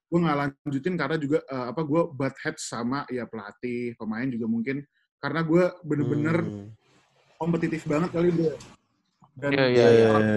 [0.07, 4.43] gue nggak lanjutin karena juga eh, apa gue butt head sama ya pelatih pemain juga
[4.43, 4.83] mungkin
[5.19, 6.67] karena gue bener-bener Hmm.
[7.35, 8.51] kompetitif banget kali dia
[9.39, 10.27] dan Iya, Iya, iya, orang,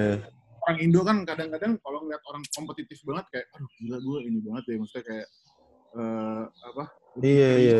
[0.63, 4.63] orang Indo kan kadang-kadang kalau ngeliat orang kompetitif banget kayak aduh gila gue ini banget
[4.71, 5.27] ya maksudnya kayak
[5.95, 6.85] eh, apa
[7.19, 7.79] Iya, iya.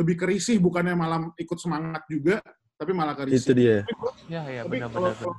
[0.00, 2.40] lebih kerisih bukannya malah ikut semangat juga
[2.74, 3.78] tapi malah Itu kerisih dia.
[4.26, 5.36] Ya, ya, tapi benar, kalau benar,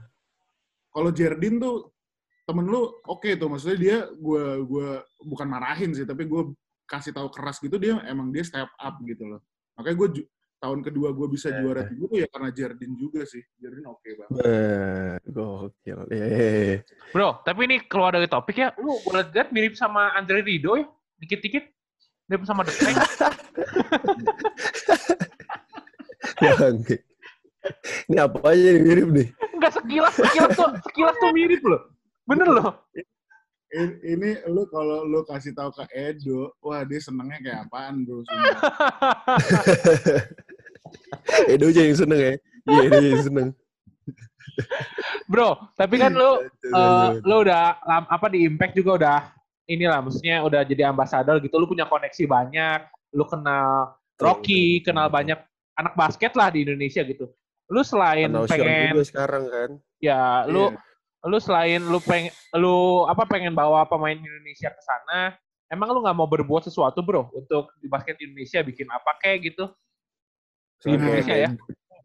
[0.90, 1.92] kalau Jerdin tuh
[2.46, 6.54] temen lu oke tuh maksudnya dia gue gua bukan marahin sih tapi gue
[6.86, 9.42] kasih tahu keras gitu dia emang dia step up gitu loh
[9.74, 10.10] makanya gue
[10.56, 11.58] tahun kedua gue bisa Eh.
[11.58, 16.00] juara tiga tuh ya karena Jerdin juga sih Jerdin oke banget Eh, gokil.
[16.14, 16.78] Iya, iya, iya.
[17.10, 18.70] Bro, tapi ini keluar dari topik ya.
[18.78, 20.86] Lu boleh lihat mirip sama Andre Rido ya?
[21.18, 21.66] Dikit-dikit.
[22.30, 22.98] Mirip sama The Tank.
[26.62, 26.96] Bangke.
[28.10, 29.28] Ini apa aja nih mirip nih?
[29.58, 31.82] Enggak sekilas, sekilas tuh, sekilas tuh mirip loh.
[32.26, 32.72] Bener loh.
[33.76, 38.24] ini, ini lu kalau lu kasih tahu ke Edo wah dia senengnya kayak apaan bro.
[41.52, 42.34] Edo aja yang seneng ya.
[42.66, 43.48] Iya, Edo yang seneng.
[45.28, 47.76] Bro, tapi kan lu eh, lu udah
[48.08, 49.20] apa di Impact juga udah
[49.66, 52.80] inilah maksudnya udah jadi ambasador gitu lu punya koneksi banyak
[53.18, 55.42] lu kenal Rocky kenal banyak
[55.76, 57.34] anak basket lah di Indonesia gitu
[57.66, 59.70] lu selain Sean pengen juga sekarang kan.
[59.98, 60.80] ya lu Iya.
[61.26, 62.76] lu selain lu pengen lu
[63.06, 65.34] apa pengen bawa pemain Indonesia ke sana
[65.66, 67.34] emang lu nggak mau berbuat sesuatu bro?
[67.34, 69.66] Untuk di basket Indonesia bikin apa kayak gitu?
[70.80, 71.50] Di Indonesia kayak ya?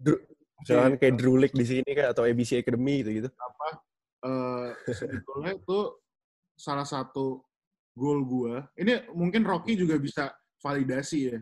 [0.01, 0.25] Dru-
[0.61, 3.29] Misalkan kayak Drew League di sini kan atau ABC Academy gitu gitu.
[3.33, 3.68] apa?
[4.20, 5.79] Eh, sebetulnya itu
[6.53, 7.40] salah satu
[7.92, 8.68] goal gua.
[8.77, 10.29] Ini mungkin Rocky juga bisa
[10.61, 11.40] validasi ya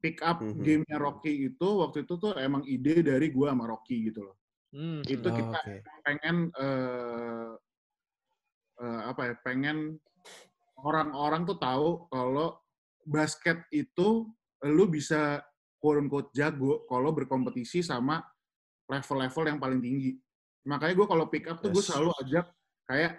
[0.00, 0.64] pick up Mhm.
[0.64, 4.36] gamenya Rocky itu waktu itu tuh emang ide dari gua sama Rocky gitu loh
[4.70, 5.74] Hmm, itu Oh, kita oke.
[6.06, 7.50] pengen eh,
[8.80, 9.98] eh, apa ya pengen
[10.78, 12.54] orang-orang tuh tahu kalau
[13.02, 14.30] basket itu
[14.62, 15.42] lu bisa
[15.82, 18.22] quote unquote jago kalau berkompetisi sama
[18.86, 20.14] level-level yang paling tinggi.
[20.70, 21.88] Makanya gue kalau pick up tuh gue Yes.
[21.90, 22.46] selalu ajak
[22.86, 23.12] kayak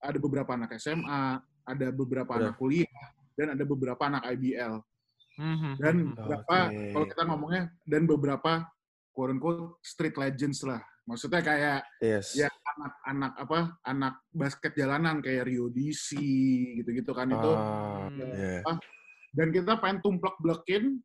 [0.00, 1.22] ada beberapa anak SMA,
[1.66, 2.50] ada beberapa Benar.
[2.50, 2.90] anak kuliah,
[3.38, 4.80] dan ada beberapa anak IBL.
[5.40, 6.08] Hmm, Dan hmm.
[6.14, 6.92] beberapa Oke.
[6.92, 8.52] kalau kita ngomongnya dan beberapa
[9.10, 10.78] quote unquote street legends lah.
[11.02, 12.36] Maksudnya kayak Yes.
[12.36, 16.14] ya anak-anak apa anak basket jalanan kayak Rio DC
[16.76, 18.30] gitu-gitu kan itu Ah, Hmm.
[18.30, 18.62] iya.
[19.30, 21.02] dan kita pengen tumplek blekin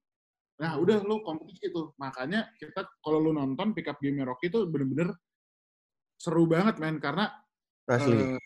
[0.55, 4.63] nah udah lu kompetisi tuh makanya kita kalau lu nonton pick up game Rocky itu
[4.65, 5.11] bener-bener
[6.15, 7.27] seru banget men karena
[7.83, 8.15] Asli.
[8.15, 8.39] eh,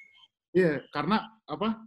[0.52, 1.86] iya karena apa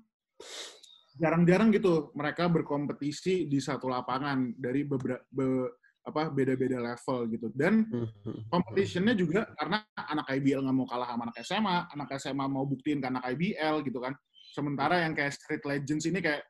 [1.21, 5.69] jarang-jarang gitu mereka berkompetisi di satu lapangan dari beberapa
[6.03, 8.51] apa beda-beda level gitu dan Mhm.
[8.51, 12.99] competitionnya juga karena anak IBL nggak mau kalah sama anak SMA, anak SMA mau buktiin
[12.99, 14.11] ke anak IBL gitu kan.
[14.51, 16.43] Sementara yang kayak Street Legends ini kayak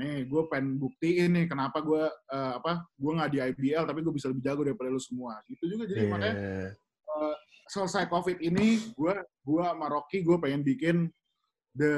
[0.00, 4.14] nih gue pengen buktiin nih kenapa gue uh, apa gue nggak di IBL tapi gue
[4.16, 6.10] bisa lebih jago daripada lu semua gitu juga jadi yeah.
[6.10, 6.34] makanya
[7.10, 7.36] uh,
[7.68, 10.96] selesai covid ini gue gue sama Rocky gue pengen bikin
[11.76, 11.92] the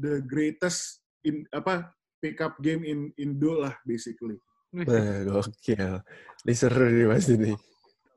[0.00, 4.40] the greatest in apa pickup game in Indo lah basically.
[4.74, 6.02] Wah, gokil.
[6.44, 7.52] Ini seru nih Mas ini.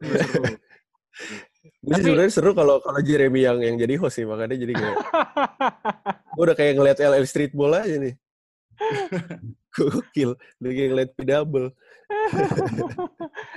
[1.88, 4.98] Ini Tapi, sebenarnya seru kalau kalau Jeremy yang yang jadi host sih, makanya jadi kayak
[6.36, 8.14] gue udah kayak ngeliat LL Streetball aja nih.
[9.76, 11.68] Gokil, udah kayak ngeliat double.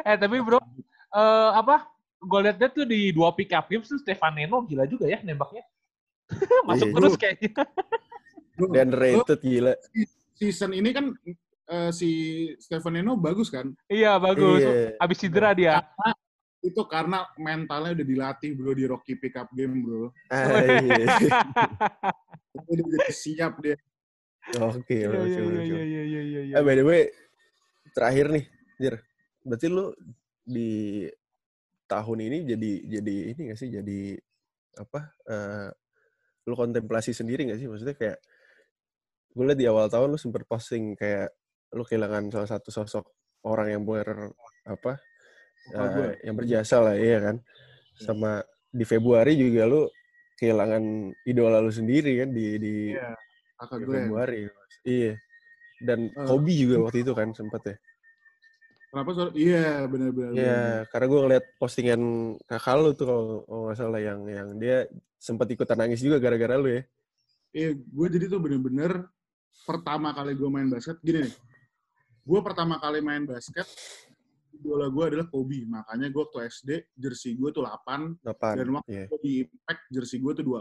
[0.05, 1.89] eh tapi bro, uh, apa?
[2.21, 5.65] Gue liat tuh di dua pick up games tuh Stefan Neno gila juga ya nembaknya.
[6.69, 6.95] Masuk iya.
[6.97, 7.51] terus kayaknya.
[8.69, 9.73] Dan rated gila.
[10.37, 11.13] Season ini kan
[11.71, 12.11] uh, si
[12.61, 13.73] Stefanino bagus kan?
[13.89, 14.61] Iya bagus.
[14.61, 15.01] Iya.
[15.01, 15.81] Abis cedera dia.
[15.81, 16.11] Karena,
[16.61, 20.13] itu karena mentalnya udah dilatih bro di Rocky Pickup Game bro.
[20.29, 21.07] Ah, iya.
[22.73, 23.77] udah jadi siap dia.
[24.59, 25.63] Oke, oke, oke.
[25.63, 26.55] Iya, iya, iya, iya.
[26.65, 27.13] By the way,
[27.93, 28.45] terakhir nih,
[28.81, 28.95] Jir.
[29.45, 29.93] Berarti lu
[30.43, 31.07] di
[31.87, 33.69] tahun ini jadi jadi ini gak sih?
[33.71, 34.17] Jadi
[34.81, 35.13] apa?
[35.29, 35.69] Uh,
[36.49, 37.69] lu kontemplasi sendiri gak sih?
[37.69, 38.19] Maksudnya kayak
[39.31, 41.31] gue liat di awal tahun lu sempet posting kayak
[41.75, 43.05] lu kehilangan salah satu sosok
[43.47, 44.35] orang yang ber
[44.67, 44.99] apa
[45.75, 48.03] uh, yang berjasa lah iya kan iya.
[48.03, 49.87] sama di Februari juga lu
[50.35, 53.15] kehilangan idola lu sendiri kan di di, yeah.
[53.61, 54.41] di Februari
[54.83, 55.15] iya
[55.81, 57.77] dan uh, Kobe juga waktu itu kan sempat ya
[58.91, 59.31] Kenapa soal?
[59.39, 60.35] Iya, benar-benar.
[60.35, 62.03] Iya, karena gue ngeliat postingan
[62.43, 66.75] kakak lu tuh kalau nggak salah yang yang dia sempat ikutan nangis juga gara-gara lu
[66.75, 66.83] ya.
[67.55, 69.07] Iya, gue jadi tuh bener-bener
[69.67, 71.35] pertama kali gue main basket gini nih.
[72.27, 73.67] Gue pertama kali main basket
[74.61, 75.65] idola gue adalah Kobe.
[75.65, 79.21] Makanya gue waktu SD jersey gue tuh 8, 8 dan waktu yeah.
[79.25, 80.61] di Impact jersey gue tuh 24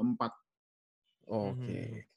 [1.30, 1.58] oke.
[1.62, 2.08] Okay.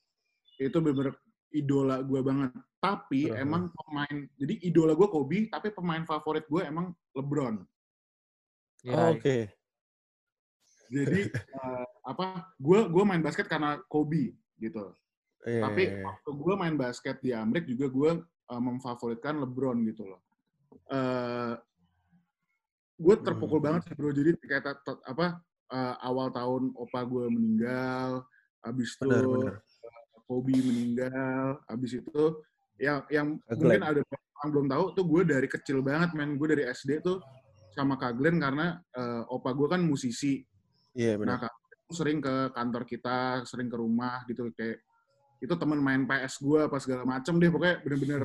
[0.63, 1.17] itu bener
[1.53, 2.53] idola gue banget.
[2.83, 3.43] Tapi uh -huh.
[3.43, 7.57] emang pemain jadi idola gue Kobe tapi pemain favorit gue emang LeBron.
[8.83, 9.23] Yeah, oke.
[9.23, 9.43] Okay.
[10.93, 14.93] jadi uh, apa gue gue main basket karena Kobe gitu
[15.47, 16.05] yeah, tapi yeah, yeah.
[16.07, 20.21] waktu gue main basket di Amerika juga gue uh, memfavoritkan LeBron gitu loh.
[20.89, 21.55] Uh,
[23.03, 23.67] gue terpukul hmm.
[23.67, 24.11] banget sih bro.
[24.15, 28.23] Jadi kayak apa uh, awal tahun opa gue meninggal,
[28.63, 29.59] abis itu benar,
[30.29, 32.25] Kobe meninggal, abis itu
[32.81, 34.01] yang yang mungkin ada
[34.43, 37.23] orang belum tahu tuh gue dari kecil banget men gue dari SD tuh
[37.73, 40.45] sama Kak Glenn karena uh, opa gue kan musisi.
[40.93, 41.29] Iya yeah, benar.
[41.29, 41.55] Nah Kak
[41.93, 44.81] sering ke kantor kita, sering ke rumah gitu kayak
[45.43, 48.23] itu temen main PS gue apa segala macem deh pokoknya bener-bener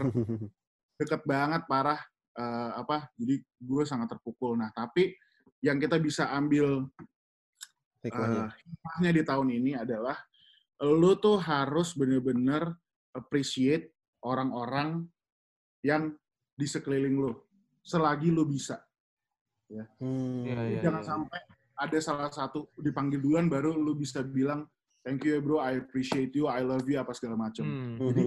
[1.02, 1.98] deket banget parah
[2.38, 4.54] uh, apa jadi gue sangat terpukul.
[4.54, 5.18] Nah tapi
[5.66, 6.86] yang kita bisa ambil
[8.06, 10.14] hikmahnya uh, di tahun ini adalah
[10.86, 12.78] lu tuh harus bener-bener
[13.18, 15.10] appreciate orang-orang
[15.82, 16.14] yang
[16.54, 17.34] di sekeliling lu
[17.82, 18.78] selagi lu bisa.
[19.68, 21.08] Ya, hmm, ya, ya jangan ya.
[21.12, 21.42] sampai
[21.78, 24.64] ada salah satu dipanggil duluan baru lu bisa bilang
[25.08, 27.63] thank you ya bro, I appreciate you, I love you apa segala macam.
[27.63, 27.96] Hmm.
[28.12, 28.24] Jadi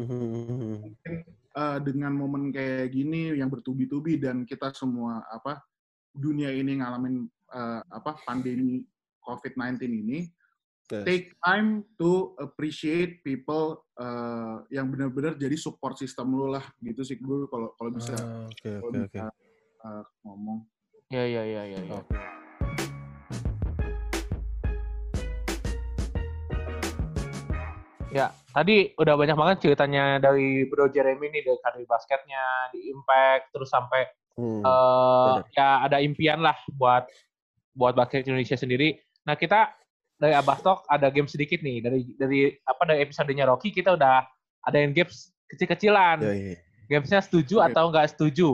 [0.81, 1.15] mungkin
[1.53, 5.61] uh, dengan momen kayak gini yang bertubi-tubi dan kita semua apa
[6.17, 8.81] dunia ini ngalamin uh, apa pandemi
[9.21, 10.19] COVID-19 ini,
[10.89, 11.05] yes.
[11.05, 17.21] take time to appreciate people uh, yang benar-benar jadi support system lu lah gitu sih
[17.21, 19.21] gue kalau kalau bisa, ah, okay, okay, okay.
[19.85, 20.65] Uh, ngomong.
[21.11, 21.63] Ya ya ya
[28.61, 33.73] tadi udah banyak banget ceritanya dari Bro Jeremy nih dari karir basketnya, di Impact, terus
[33.73, 34.05] sampai
[34.37, 37.09] hmm, uh, ya ada impian lah buat
[37.73, 39.01] buat basket Indonesia sendiri.
[39.25, 39.73] Nah kita
[40.21, 44.29] dari Abastok ada game sedikit nih dari dari apa dari episodenya Rocky kita udah
[44.69, 46.21] ada yang games kecil-kecilan.
[46.21, 46.57] Ya, ya.
[46.93, 47.73] Gamesnya setuju okay.
[47.73, 48.49] atau nggak setuju.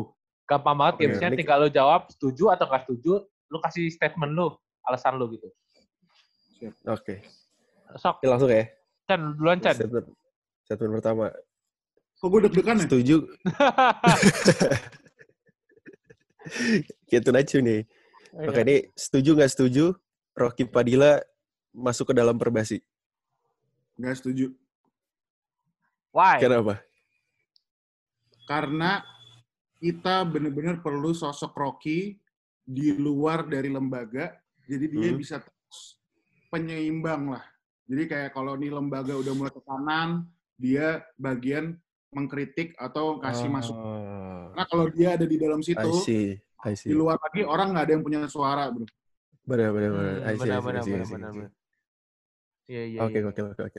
[0.47, 4.55] Gampang banget okay, gamesnya tinggal lo jawab setuju atau nggak setuju, lu kasih statement lu,
[4.87, 5.51] alasan lu gitu.
[6.63, 6.71] Oke.
[6.95, 7.19] Okay.
[7.99, 8.23] Sok.
[8.23, 8.76] Ya, langsung ya.
[9.07, 9.79] Chan, duluan Chan.
[9.79, 10.07] Statement,
[10.67, 11.31] statement pertama.
[12.19, 12.85] Kok gue deg-degan ya?
[12.91, 13.17] Setuju.
[17.11, 17.87] gitu aja nih.
[18.35, 19.95] Oh, Oke, ini setuju nggak setuju
[20.35, 21.23] Rocky Padilla
[21.71, 22.83] masuk ke dalam perbasi?
[23.95, 24.47] Nggak setuju.
[26.11, 26.43] Why?
[26.43, 26.83] Kenapa?
[28.51, 29.07] Karena
[29.79, 32.19] kita benar-benar perlu sosok Rocky
[32.67, 34.35] di luar dari lembaga,
[34.67, 35.19] jadi dia hmm.
[35.21, 36.03] bisa terus
[36.51, 37.45] penyeimbang lah
[37.87, 40.27] jadi kayak kalau nih lembaga udah mulai ke kanan,
[40.59, 41.79] dia bagian
[42.11, 43.55] mengkritik atau kasih oh.
[43.55, 43.77] masuk.
[44.59, 46.27] Nah kalau dia ada di dalam situ, I see.
[46.67, 46.91] I see.
[46.91, 48.83] di luar lagi orang nggak ada yang punya suara, bro.
[49.47, 50.15] Benar, benar, benar.
[50.19, 51.51] Hmm, benar, benar, benar, benar.
[52.67, 52.99] Iya, iya.
[53.07, 53.31] Oke, iya.
[53.31, 53.79] oke, oke, oke.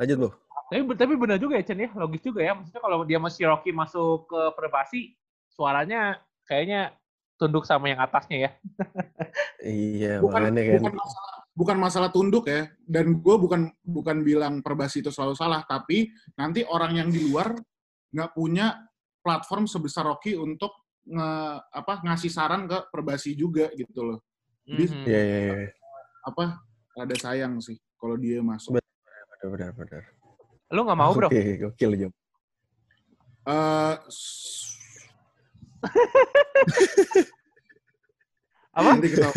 [0.00, 0.28] Lanjut, Bu.
[0.66, 2.56] Tapi tapi benar juga ya Chen ya, logis juga ya.
[2.56, 5.12] Maksudnya kalau dia masih Rocky masuk ke Perbasi,
[5.52, 6.16] suaranya
[6.48, 6.96] kayaknya
[7.36, 8.50] tunduk sama yang atasnya ya.
[9.60, 10.80] iya, bukan, makanya kan.
[10.80, 12.68] bukan masalah bukan masalah tunduk ya.
[12.84, 17.56] Dan gue bukan bukan bilang Perbasi itu selalu salah, tapi nanti orang yang di luar
[18.12, 18.84] nggak punya
[19.24, 20.70] platform sebesar Rocky untuk
[21.08, 21.28] nge,
[21.72, 24.20] apa ngasih saran ke Perbasi juga gitu loh.
[24.68, 25.02] Jadi Mhm.
[25.08, 25.68] Iya, iya, iya.
[26.22, 26.58] apa
[26.98, 28.76] ada sayang sih kalau dia masuk.
[28.76, 30.02] Benar, benar, benar.
[30.70, 31.26] Lu nggak mau bro?
[31.30, 32.12] Oke, gokil, Jom.
[33.46, 34.74] Eh, s-
[38.76, 38.90] Apa?
[38.92, 39.30] nanti kita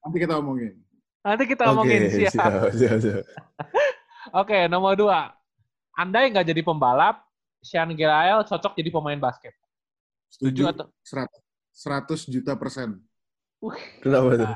[0.00, 0.80] nanti kita omongin.
[1.24, 2.32] Nanti kita omongin Oke, siap.
[2.36, 3.24] siap, siap, siap.
[4.36, 5.32] Oke, nomor dua.
[5.96, 7.24] Andai nggak jadi pembalap,
[7.64, 9.56] Sean Gelael cocok jadi pemain basket.
[10.28, 10.86] Setuju Setuju atau?
[11.72, 13.00] 100, 100 juta persen.
[14.04, 14.54] Kenapa tuh?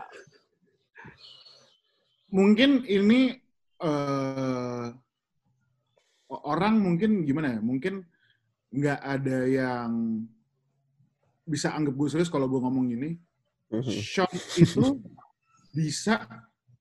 [2.29, 3.41] Mungkin ini
[3.81, 4.87] eh
[6.29, 7.61] orang mungkin gimana ya?
[7.65, 8.05] Mungkin
[8.69, 10.21] nggak ada yang
[11.49, 13.17] bisa anggap gue serius kalau gue ngomong gini.
[13.73, 13.89] Mhm.
[14.05, 14.29] Sean
[14.61, 15.01] itu
[15.73, 16.29] bisa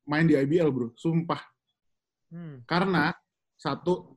[0.07, 1.43] main di IBL bro, sumpah.
[2.31, 2.63] Hmm.
[2.63, 3.11] Karena
[3.59, 4.15] satu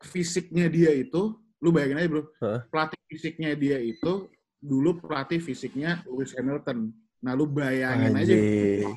[0.00, 2.60] fisiknya dia itu, lu bayangin aja bro, Hah?
[2.70, 4.30] pelatih fisiknya dia itu
[4.62, 6.88] dulu pelatih fisiknya Lewis Hamilton.
[7.20, 8.32] Nah lu bayangin aja.
[8.32, 8.94] Anjing.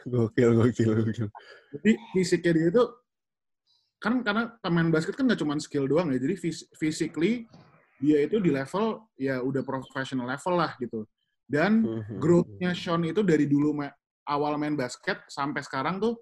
[0.00, 1.28] Gokil, gokil, gokil.
[1.76, 2.84] Jadi fisiknya dia itu
[4.00, 6.18] kan karena pemain basket kan nggak cuma skill doang ya.
[6.18, 6.34] Jadi
[6.72, 7.44] physically
[8.00, 11.04] dia itu di level ya udah professional level lah gitu.
[11.44, 12.16] Dan Mhm.
[12.16, 13.76] growth-nya Sean itu dari dulu
[14.28, 16.18] awal main basket sampai sekarang tuh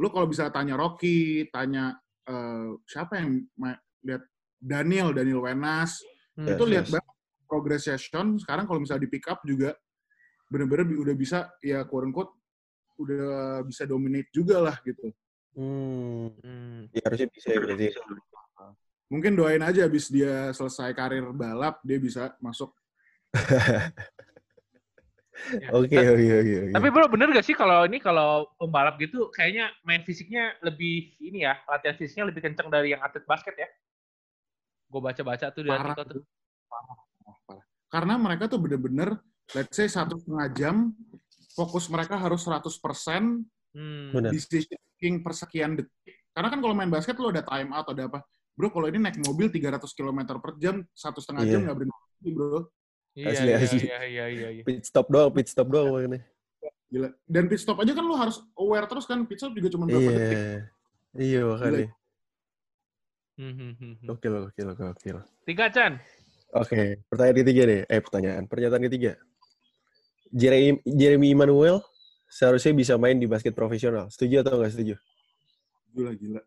[0.00, 1.92] lu kalau bisa tanya Rocky, tanya
[2.24, 3.44] eh, siapa yang
[4.00, 4.24] lihat
[4.56, 6.00] Daniel, Daniel Wenas,
[6.38, 6.46] Hmm.
[6.46, 6.92] itu Yes, lihat yes.
[6.96, 7.14] banget
[7.44, 9.74] progresnya Sean sekarang kalau misalnya di pick up juga
[10.48, 12.32] bener-bener bi- udah bisa ya quote unquote
[12.96, 15.10] udah bisa dominate juga lah gitu.
[15.58, 16.30] Hmm.
[16.40, 16.86] Hmm.
[16.94, 17.88] Ya harusnya bisa ya berarti.
[19.10, 22.70] Mungkin doain aja abis dia selesai karir balap dia bisa masuk.
[25.50, 25.68] Ya.
[25.72, 26.72] Oke, oke, oke, oke.
[26.76, 31.42] Tapi bro bener gak sih kalau ini kalau pembalap gitu kayaknya main fisiknya lebih ini
[31.48, 33.68] ya latihan fisiknya lebih kenceng dari yang atlet basket ya?
[34.90, 36.22] Gue baca-baca tuh di Parah tuh.
[37.90, 39.18] Karena mereka tuh bener-bener
[39.54, 40.76] let's say satu setengah jam
[41.54, 44.10] fokus mereka harus 100% Hmm.
[44.10, 44.34] Benar.
[44.34, 46.26] decision making per sekian detik.
[46.34, 48.18] Karena kan kalau main basket lo ada time out ada apa.
[48.58, 51.52] Bro kalau ini naik mobil 300 km per jam satu setengah Iya.
[51.54, 52.66] jam nggak berhenti bro.
[53.10, 53.78] Iya, Asli, iya, asli.
[53.82, 54.62] iya, iya, iya, iya.
[54.62, 56.20] Pit stop doang, pit stop doang makanya.
[56.90, 57.08] Gila.
[57.26, 60.10] Dan pit stop aja kan lo harus aware terus kan pit stop juga cuma berapa
[60.14, 60.38] detik.
[60.38, 60.54] Iya.
[61.18, 61.88] Iya, makanya.
[63.40, 64.06] Hmm, hmm, hmm, hmm.
[64.06, 65.18] Gokil, gokil, gokil.
[65.48, 65.98] Tiga Chan.
[66.50, 67.80] Oke, pertanyaan ketiga nih.
[67.86, 68.42] Eh, pertanyaan.
[68.46, 69.12] Pernyataan ketiga.
[70.30, 71.82] Jeremy, Jeremy Emmanuel
[72.30, 74.06] seharusnya bisa main di basket profesional.
[74.10, 74.94] Setuju atau nggak setuju?
[75.90, 76.42] Gila gila.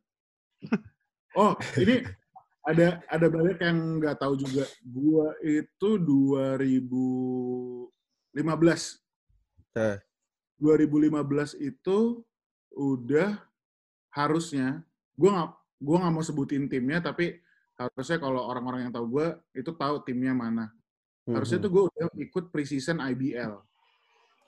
[1.35, 1.99] Oh ini
[2.63, 4.63] ada ada banyak yang nggak tahu juga.
[4.81, 8.99] Gua itu 2015.
[9.75, 9.99] Nah.
[10.57, 12.23] 2015 itu
[12.71, 13.43] udah
[14.15, 14.83] harusnya
[15.17, 15.49] gua nggak
[15.83, 17.41] gua nggak mau sebutin timnya tapi
[17.75, 20.71] harusnya kalau orang-orang yang tahu gua itu tahu timnya mana.
[21.23, 21.63] Harusnya Mhm.
[21.63, 23.55] tuh gue udah ikut preseason IBL.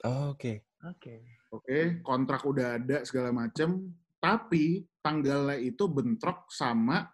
[0.04, 0.60] Oh, Oke.
[0.84, 1.24] Oke.
[1.48, 3.96] Oke, kontrak udah ada segala macem.
[4.20, 7.08] Tapi tanggalnya itu bentrok sama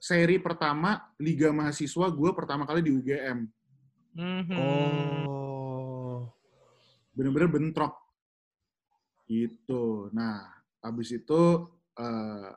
[0.00, 3.38] seri pertama Liga Mahasiswa gue pertama kali di UGM.
[4.16, 4.56] Mhm.
[5.28, 6.32] Oh.
[7.12, 7.94] Bener-bener bentrok.
[9.28, 10.08] Gitu.
[10.10, 10.42] Nah,
[10.80, 11.40] habis itu
[11.94, 12.50] eh,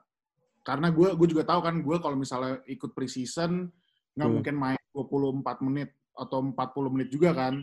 [0.64, 3.68] karena gue gue juga tahu kan gue kalau misalnya ikut preseason
[4.16, 4.36] nggak Hmm.
[4.40, 7.60] mungkin main 24 menit atau 40 menit juga kan.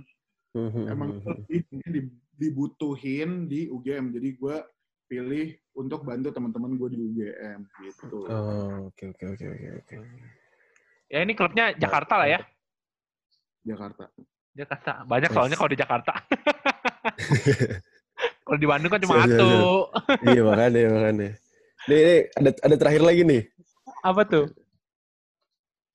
[0.52, 1.24] Mhm, Emang mhm.
[1.24, 4.12] lebih mungkin di- dibutuhin di UGM.
[4.12, 4.56] Jadi gue
[5.08, 5.48] pilih
[5.80, 8.28] untuk bantu teman-teman gue di UGM gitu.
[8.28, 9.94] Oh, oke, oke, oke, oke, oke.
[11.10, 12.40] Ya ini klubnya Jakarta lah ya.
[13.64, 14.04] Jakarta.
[14.54, 14.92] Jakarta.
[15.08, 16.12] Banyak soalnya kalau di Jakarta.
[18.46, 19.88] kalau di Bandung kan cuma satu.
[20.28, 21.28] iya, makanya, makanya.
[21.88, 23.42] Nih, nih, ada, ada terakhir lagi nih.
[24.04, 24.46] Apa tuh?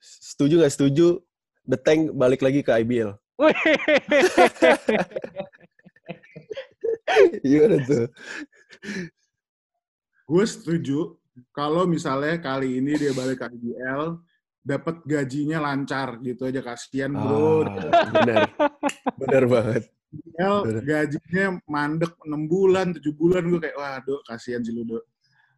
[0.01, 1.21] Setuju nggak setuju
[1.65, 3.15] The Tank balik lagi ke IBL?
[7.45, 8.05] Gimana tuh?
[10.25, 11.13] Gue setuju
[11.53, 14.17] kalau misalnya kali ini dia balik ke IBL,
[14.65, 17.69] dapat gajinya lancar gitu aja kasihan bro.
[17.69, 18.41] Ah, benar.
[19.21, 19.83] Benar banget.
[20.09, 20.83] IBL bener.
[20.83, 25.03] gajinya mandek 6 bulan, 7 bulan gue kayak waduh kasihan sih lu, Dok.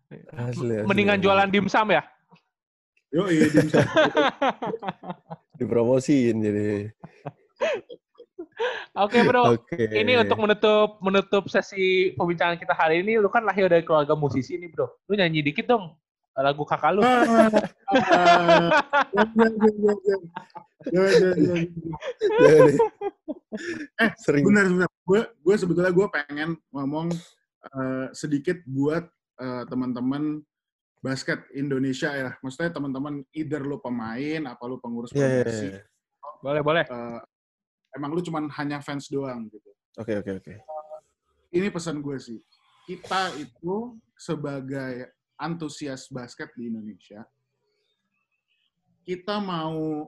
[0.08, 1.24] Asli, asli, Mendingan asli.
[1.24, 2.04] jualan dimsum ya?
[3.08, 3.88] Yo, iya, bisa.
[5.56, 6.92] Dipromosiin jadi.
[8.98, 9.78] Oke bro, Oke.
[9.94, 14.58] ini untuk menutup menutup sesi pembincangan kita hari ini, lu kan lahir dari keluarga musisi
[14.58, 14.90] nih bro.
[15.06, 15.94] Lu nyanyi dikit dong
[16.38, 17.02] lagu kakak lu.
[23.98, 24.46] Eh, Sering.
[24.46, 24.90] Benar, benar.
[25.02, 27.10] Gue, gue sebetulnya gue pengen ngomong
[27.66, 29.10] eh, sedikit buat
[29.42, 30.46] eh, teman-teman
[31.02, 32.30] basket Indonesia ya.
[32.46, 35.82] Maksudnya teman-teman either lu pemain, apa lu pengurus iya, pebasi, iya.
[36.46, 36.84] Boleh, boleh.
[36.86, 37.20] eh,
[37.98, 39.72] emang lu cuman hanya fans doang gitu.
[39.98, 40.54] Oke, oke, oke.
[41.50, 42.40] Ini pesan gue sih.
[42.86, 47.26] Kita itu sebagai antusias basket di Indonesia,
[49.04, 50.08] kita mau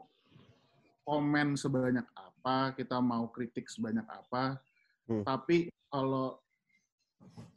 [1.04, 4.62] komen sebanyak apa, kita mau kritik sebanyak apa,
[5.10, 5.26] Hmm.
[5.26, 6.38] tapi kalau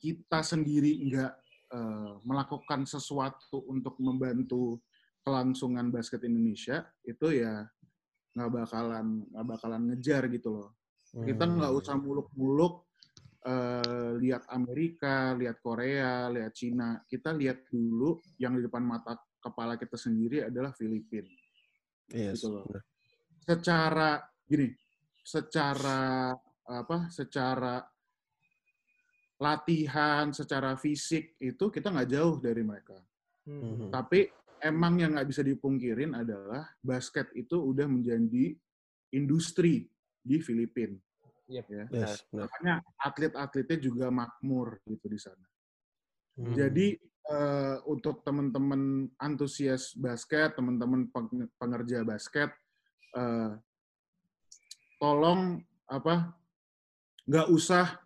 [0.00, 1.32] kita sendiri nggak
[1.72, 4.80] eh, melakukan sesuatu untuk membantu
[5.24, 7.64] kelangsungan basket Indonesia, itu ya
[8.32, 10.70] nggak bakalan nggak bakalan ngejar gitu loh.
[11.12, 11.60] Kita Hmm.
[11.60, 12.88] nggak usah muluk-muluk
[13.42, 17.02] eh, lihat Amerika, lihat Korea, lihat Cina.
[17.02, 21.26] Kita lihat dulu yang di depan mata kepala kita sendiri adalah Filipina.
[22.14, 22.64] Yes, gitu loh.
[23.42, 24.70] Secara gini,
[25.26, 26.30] secara
[26.70, 27.10] apa?
[27.10, 27.82] Secara
[29.42, 32.94] latihan, secara fisik itu kita nggak jauh dari mereka.
[33.50, 33.90] Mhm.
[33.90, 34.30] Tapi
[34.62, 38.54] emang yang nggak bisa dipungkirin adalah basket itu udah menjadi
[39.12, 39.90] industri
[40.22, 40.96] di Filipina.
[41.50, 41.66] Yep.
[41.68, 41.84] Ya.
[41.90, 42.22] Yes.
[42.30, 45.46] Makanya atlet-atletnya juga makmur gitu di sana.
[46.38, 46.54] Hmm.
[46.54, 46.96] Jadi
[47.28, 52.54] eh, untuk teman-teman antusias basket, teman-teman peng- pengerja basket,
[53.18, 53.52] eh,
[54.96, 55.60] tolong
[55.90, 56.32] apa
[57.26, 58.00] nggak usah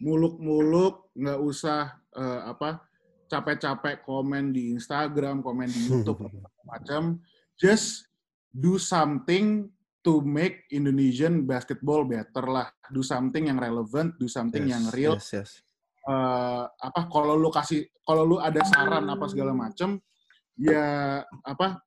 [0.00, 2.89] muluk-muluk, nggak usah eh, apa
[3.30, 6.26] capek-capek komen di Instagram, komen di YouTube
[6.66, 7.22] macam.
[7.54, 8.10] Just
[8.50, 9.70] do something
[10.02, 12.66] to make Indonesian basketball better lah.
[12.90, 15.50] Do something yang relevant, do something Yes, yang real Yes, yes.
[16.10, 20.00] eh, apa kalau lu kasih kalau lu ada saran apa segala macem
[20.58, 21.78] ya apa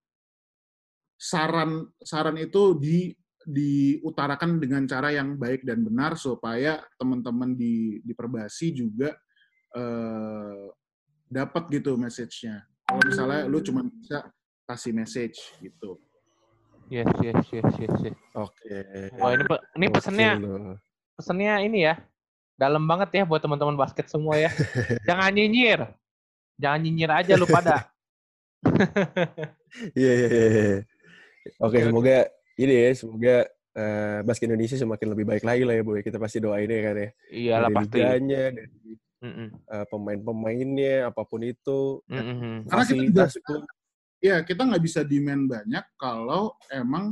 [1.17, 3.11] saran saran itu di
[3.43, 9.11] diutarakan dengan cara yang baik dan benar supaya teman-teman di di perbasi juga
[9.75, 10.67] eh,
[11.34, 12.61] dapat gitu message-nya.
[12.86, 14.29] Kalau misalnya lu cuma bisa
[14.69, 15.97] kasih message gitu.
[16.91, 18.17] Yes, yes, yes, yes, yes.
[18.38, 18.75] Oke.
[19.17, 19.88] Wah, ini pe- ini
[20.38, 20.77] loh.
[21.17, 21.95] pesennya ini ya.
[22.53, 24.53] Dalam banget ya buat teman-teman basket semua ya.
[25.09, 25.89] Jangan nyinyir.
[26.61, 27.89] Jangan nyinyir aja lu pada.
[29.97, 30.47] Iya, iya, iya.
[30.53, 30.77] iya.
[31.57, 32.29] Oke, Oke, semoga
[32.61, 33.36] ini ya, semoga
[33.73, 36.05] eh, basket Indonesia semakin lebih baik lagi lah ya, Boy.
[36.05, 37.09] Kita pasti doain ya kan ya.
[37.34, 37.97] Iyalah dari pasti.
[37.97, 38.93] liganya, dari
[39.24, 39.47] Mm-mm.
[39.55, 42.67] eh, pemain-pemainnya, apa pun itu, Mm-mm.
[42.67, 43.61] Karena kita juga- pun.
[44.24, 47.11] Ya, kita nggak bisa demand banyak kalau emang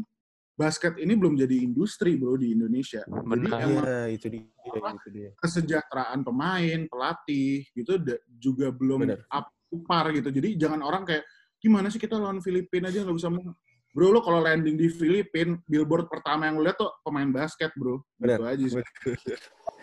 [0.56, 3.04] basket ini belum jadi industri bro di Indonesia.
[3.04, 3.60] Jadi Benar.
[3.68, 5.30] emang Iya, itu dia, itu dia.
[5.36, 8.00] kesejahteraan pemain, pelatih gitu
[8.40, 9.28] juga belum Benar.
[9.28, 9.52] up
[9.88, 10.32] par gitu.
[10.32, 11.24] Jadi jangan orang kayak
[11.60, 13.56] gimana sih kita lawan Filipina aja nggak bisa menang.
[13.92, 18.00] Bro, lo kalau landing di Filipina, billboard pertama yang lo lihat tuh pemain basket, bro.
[18.16, 18.40] Benar.
[18.40, 18.84] Gitu aja sih.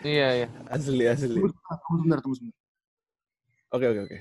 [0.01, 0.47] Iya, iya.
[0.65, 1.37] Asli, asli.
[1.37, 2.59] Tunggu sebentar, tunggu sebentar, tunggu sebentar.
[3.69, 4.17] Oke, oke, oke.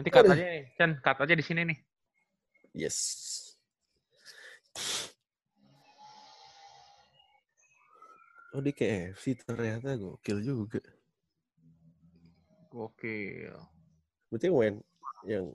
[0.00, 0.64] Nanti cut aja nih.
[0.80, 1.78] Chan, cut aja di sini nih.
[2.72, 2.96] Yes.
[8.56, 10.80] Oh, di KFC ternyata gokil juga.
[12.70, 13.54] Gokil.
[14.30, 14.74] Berarti yang main
[15.26, 15.46] yang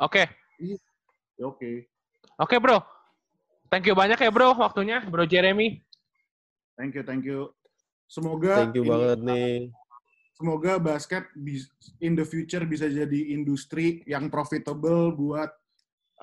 [0.00, 0.26] Oke.
[0.58, 0.76] Ya,
[1.44, 1.86] Oke.
[2.40, 2.80] Oke, Bro.
[3.70, 5.84] Thank you banyak ya, Bro, waktunya, Bro Jeremy.
[6.74, 7.52] Thank you, thank you.
[8.10, 9.54] Semoga thank you ini- banget nih.
[10.40, 11.28] semoga basket
[12.00, 15.52] in the future bisa jadi industri yang profitable buat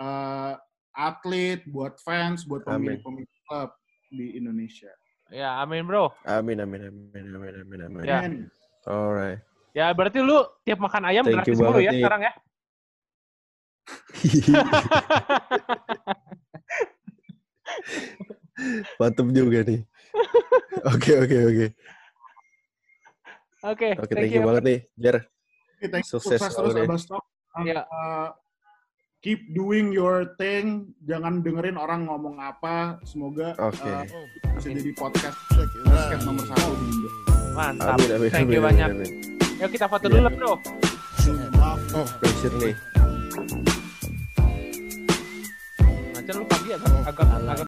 [0.02, 0.58] uh,
[0.98, 3.78] atlet, buat fans, buat pemilik-pemilik klub
[4.10, 4.90] di Indonesia.
[5.28, 6.16] Ya, amin, Bro.
[6.24, 8.04] Amin, amin, amin, amin, amin, amin.
[8.08, 8.24] Ya.
[8.24, 8.48] Amin.
[8.88, 9.44] Alright.
[9.76, 12.00] Ya, berarti lu tiap makan ayam Thank gratis you mulu ya nih.
[12.02, 12.32] sekarang ya?
[18.98, 19.84] Mantep juga nih.
[20.88, 21.68] Oke, oke, oke.
[23.68, 25.28] Oke, Oke, thank you banget nih, Jar.
[25.78, 26.12] Oke, thank you.
[26.18, 26.74] Sukses Sukses terus.
[26.74, 27.22] Abastok.
[27.62, 27.86] Iya.
[27.90, 28.30] Uh,
[29.20, 30.94] keep doing your thing.
[31.04, 33.02] Jangan dengerin orang ngomong apa.
[33.04, 33.82] Semoga Oke.
[33.84, 34.04] uh,
[34.56, 35.38] bisa jadi podcast
[35.84, 37.10] basket nomor satu di Indo.
[37.54, 37.98] Mantap.
[37.98, 38.90] Amin, amin, Thank amin, you amin, banyak.
[38.94, 39.10] amin.
[39.58, 40.14] Yuk kita foto Iya.
[40.14, 40.54] dulu Bro.
[41.92, 42.74] Oh, pressure nih.
[46.14, 47.66] Ngajar lu pagi agak agak agak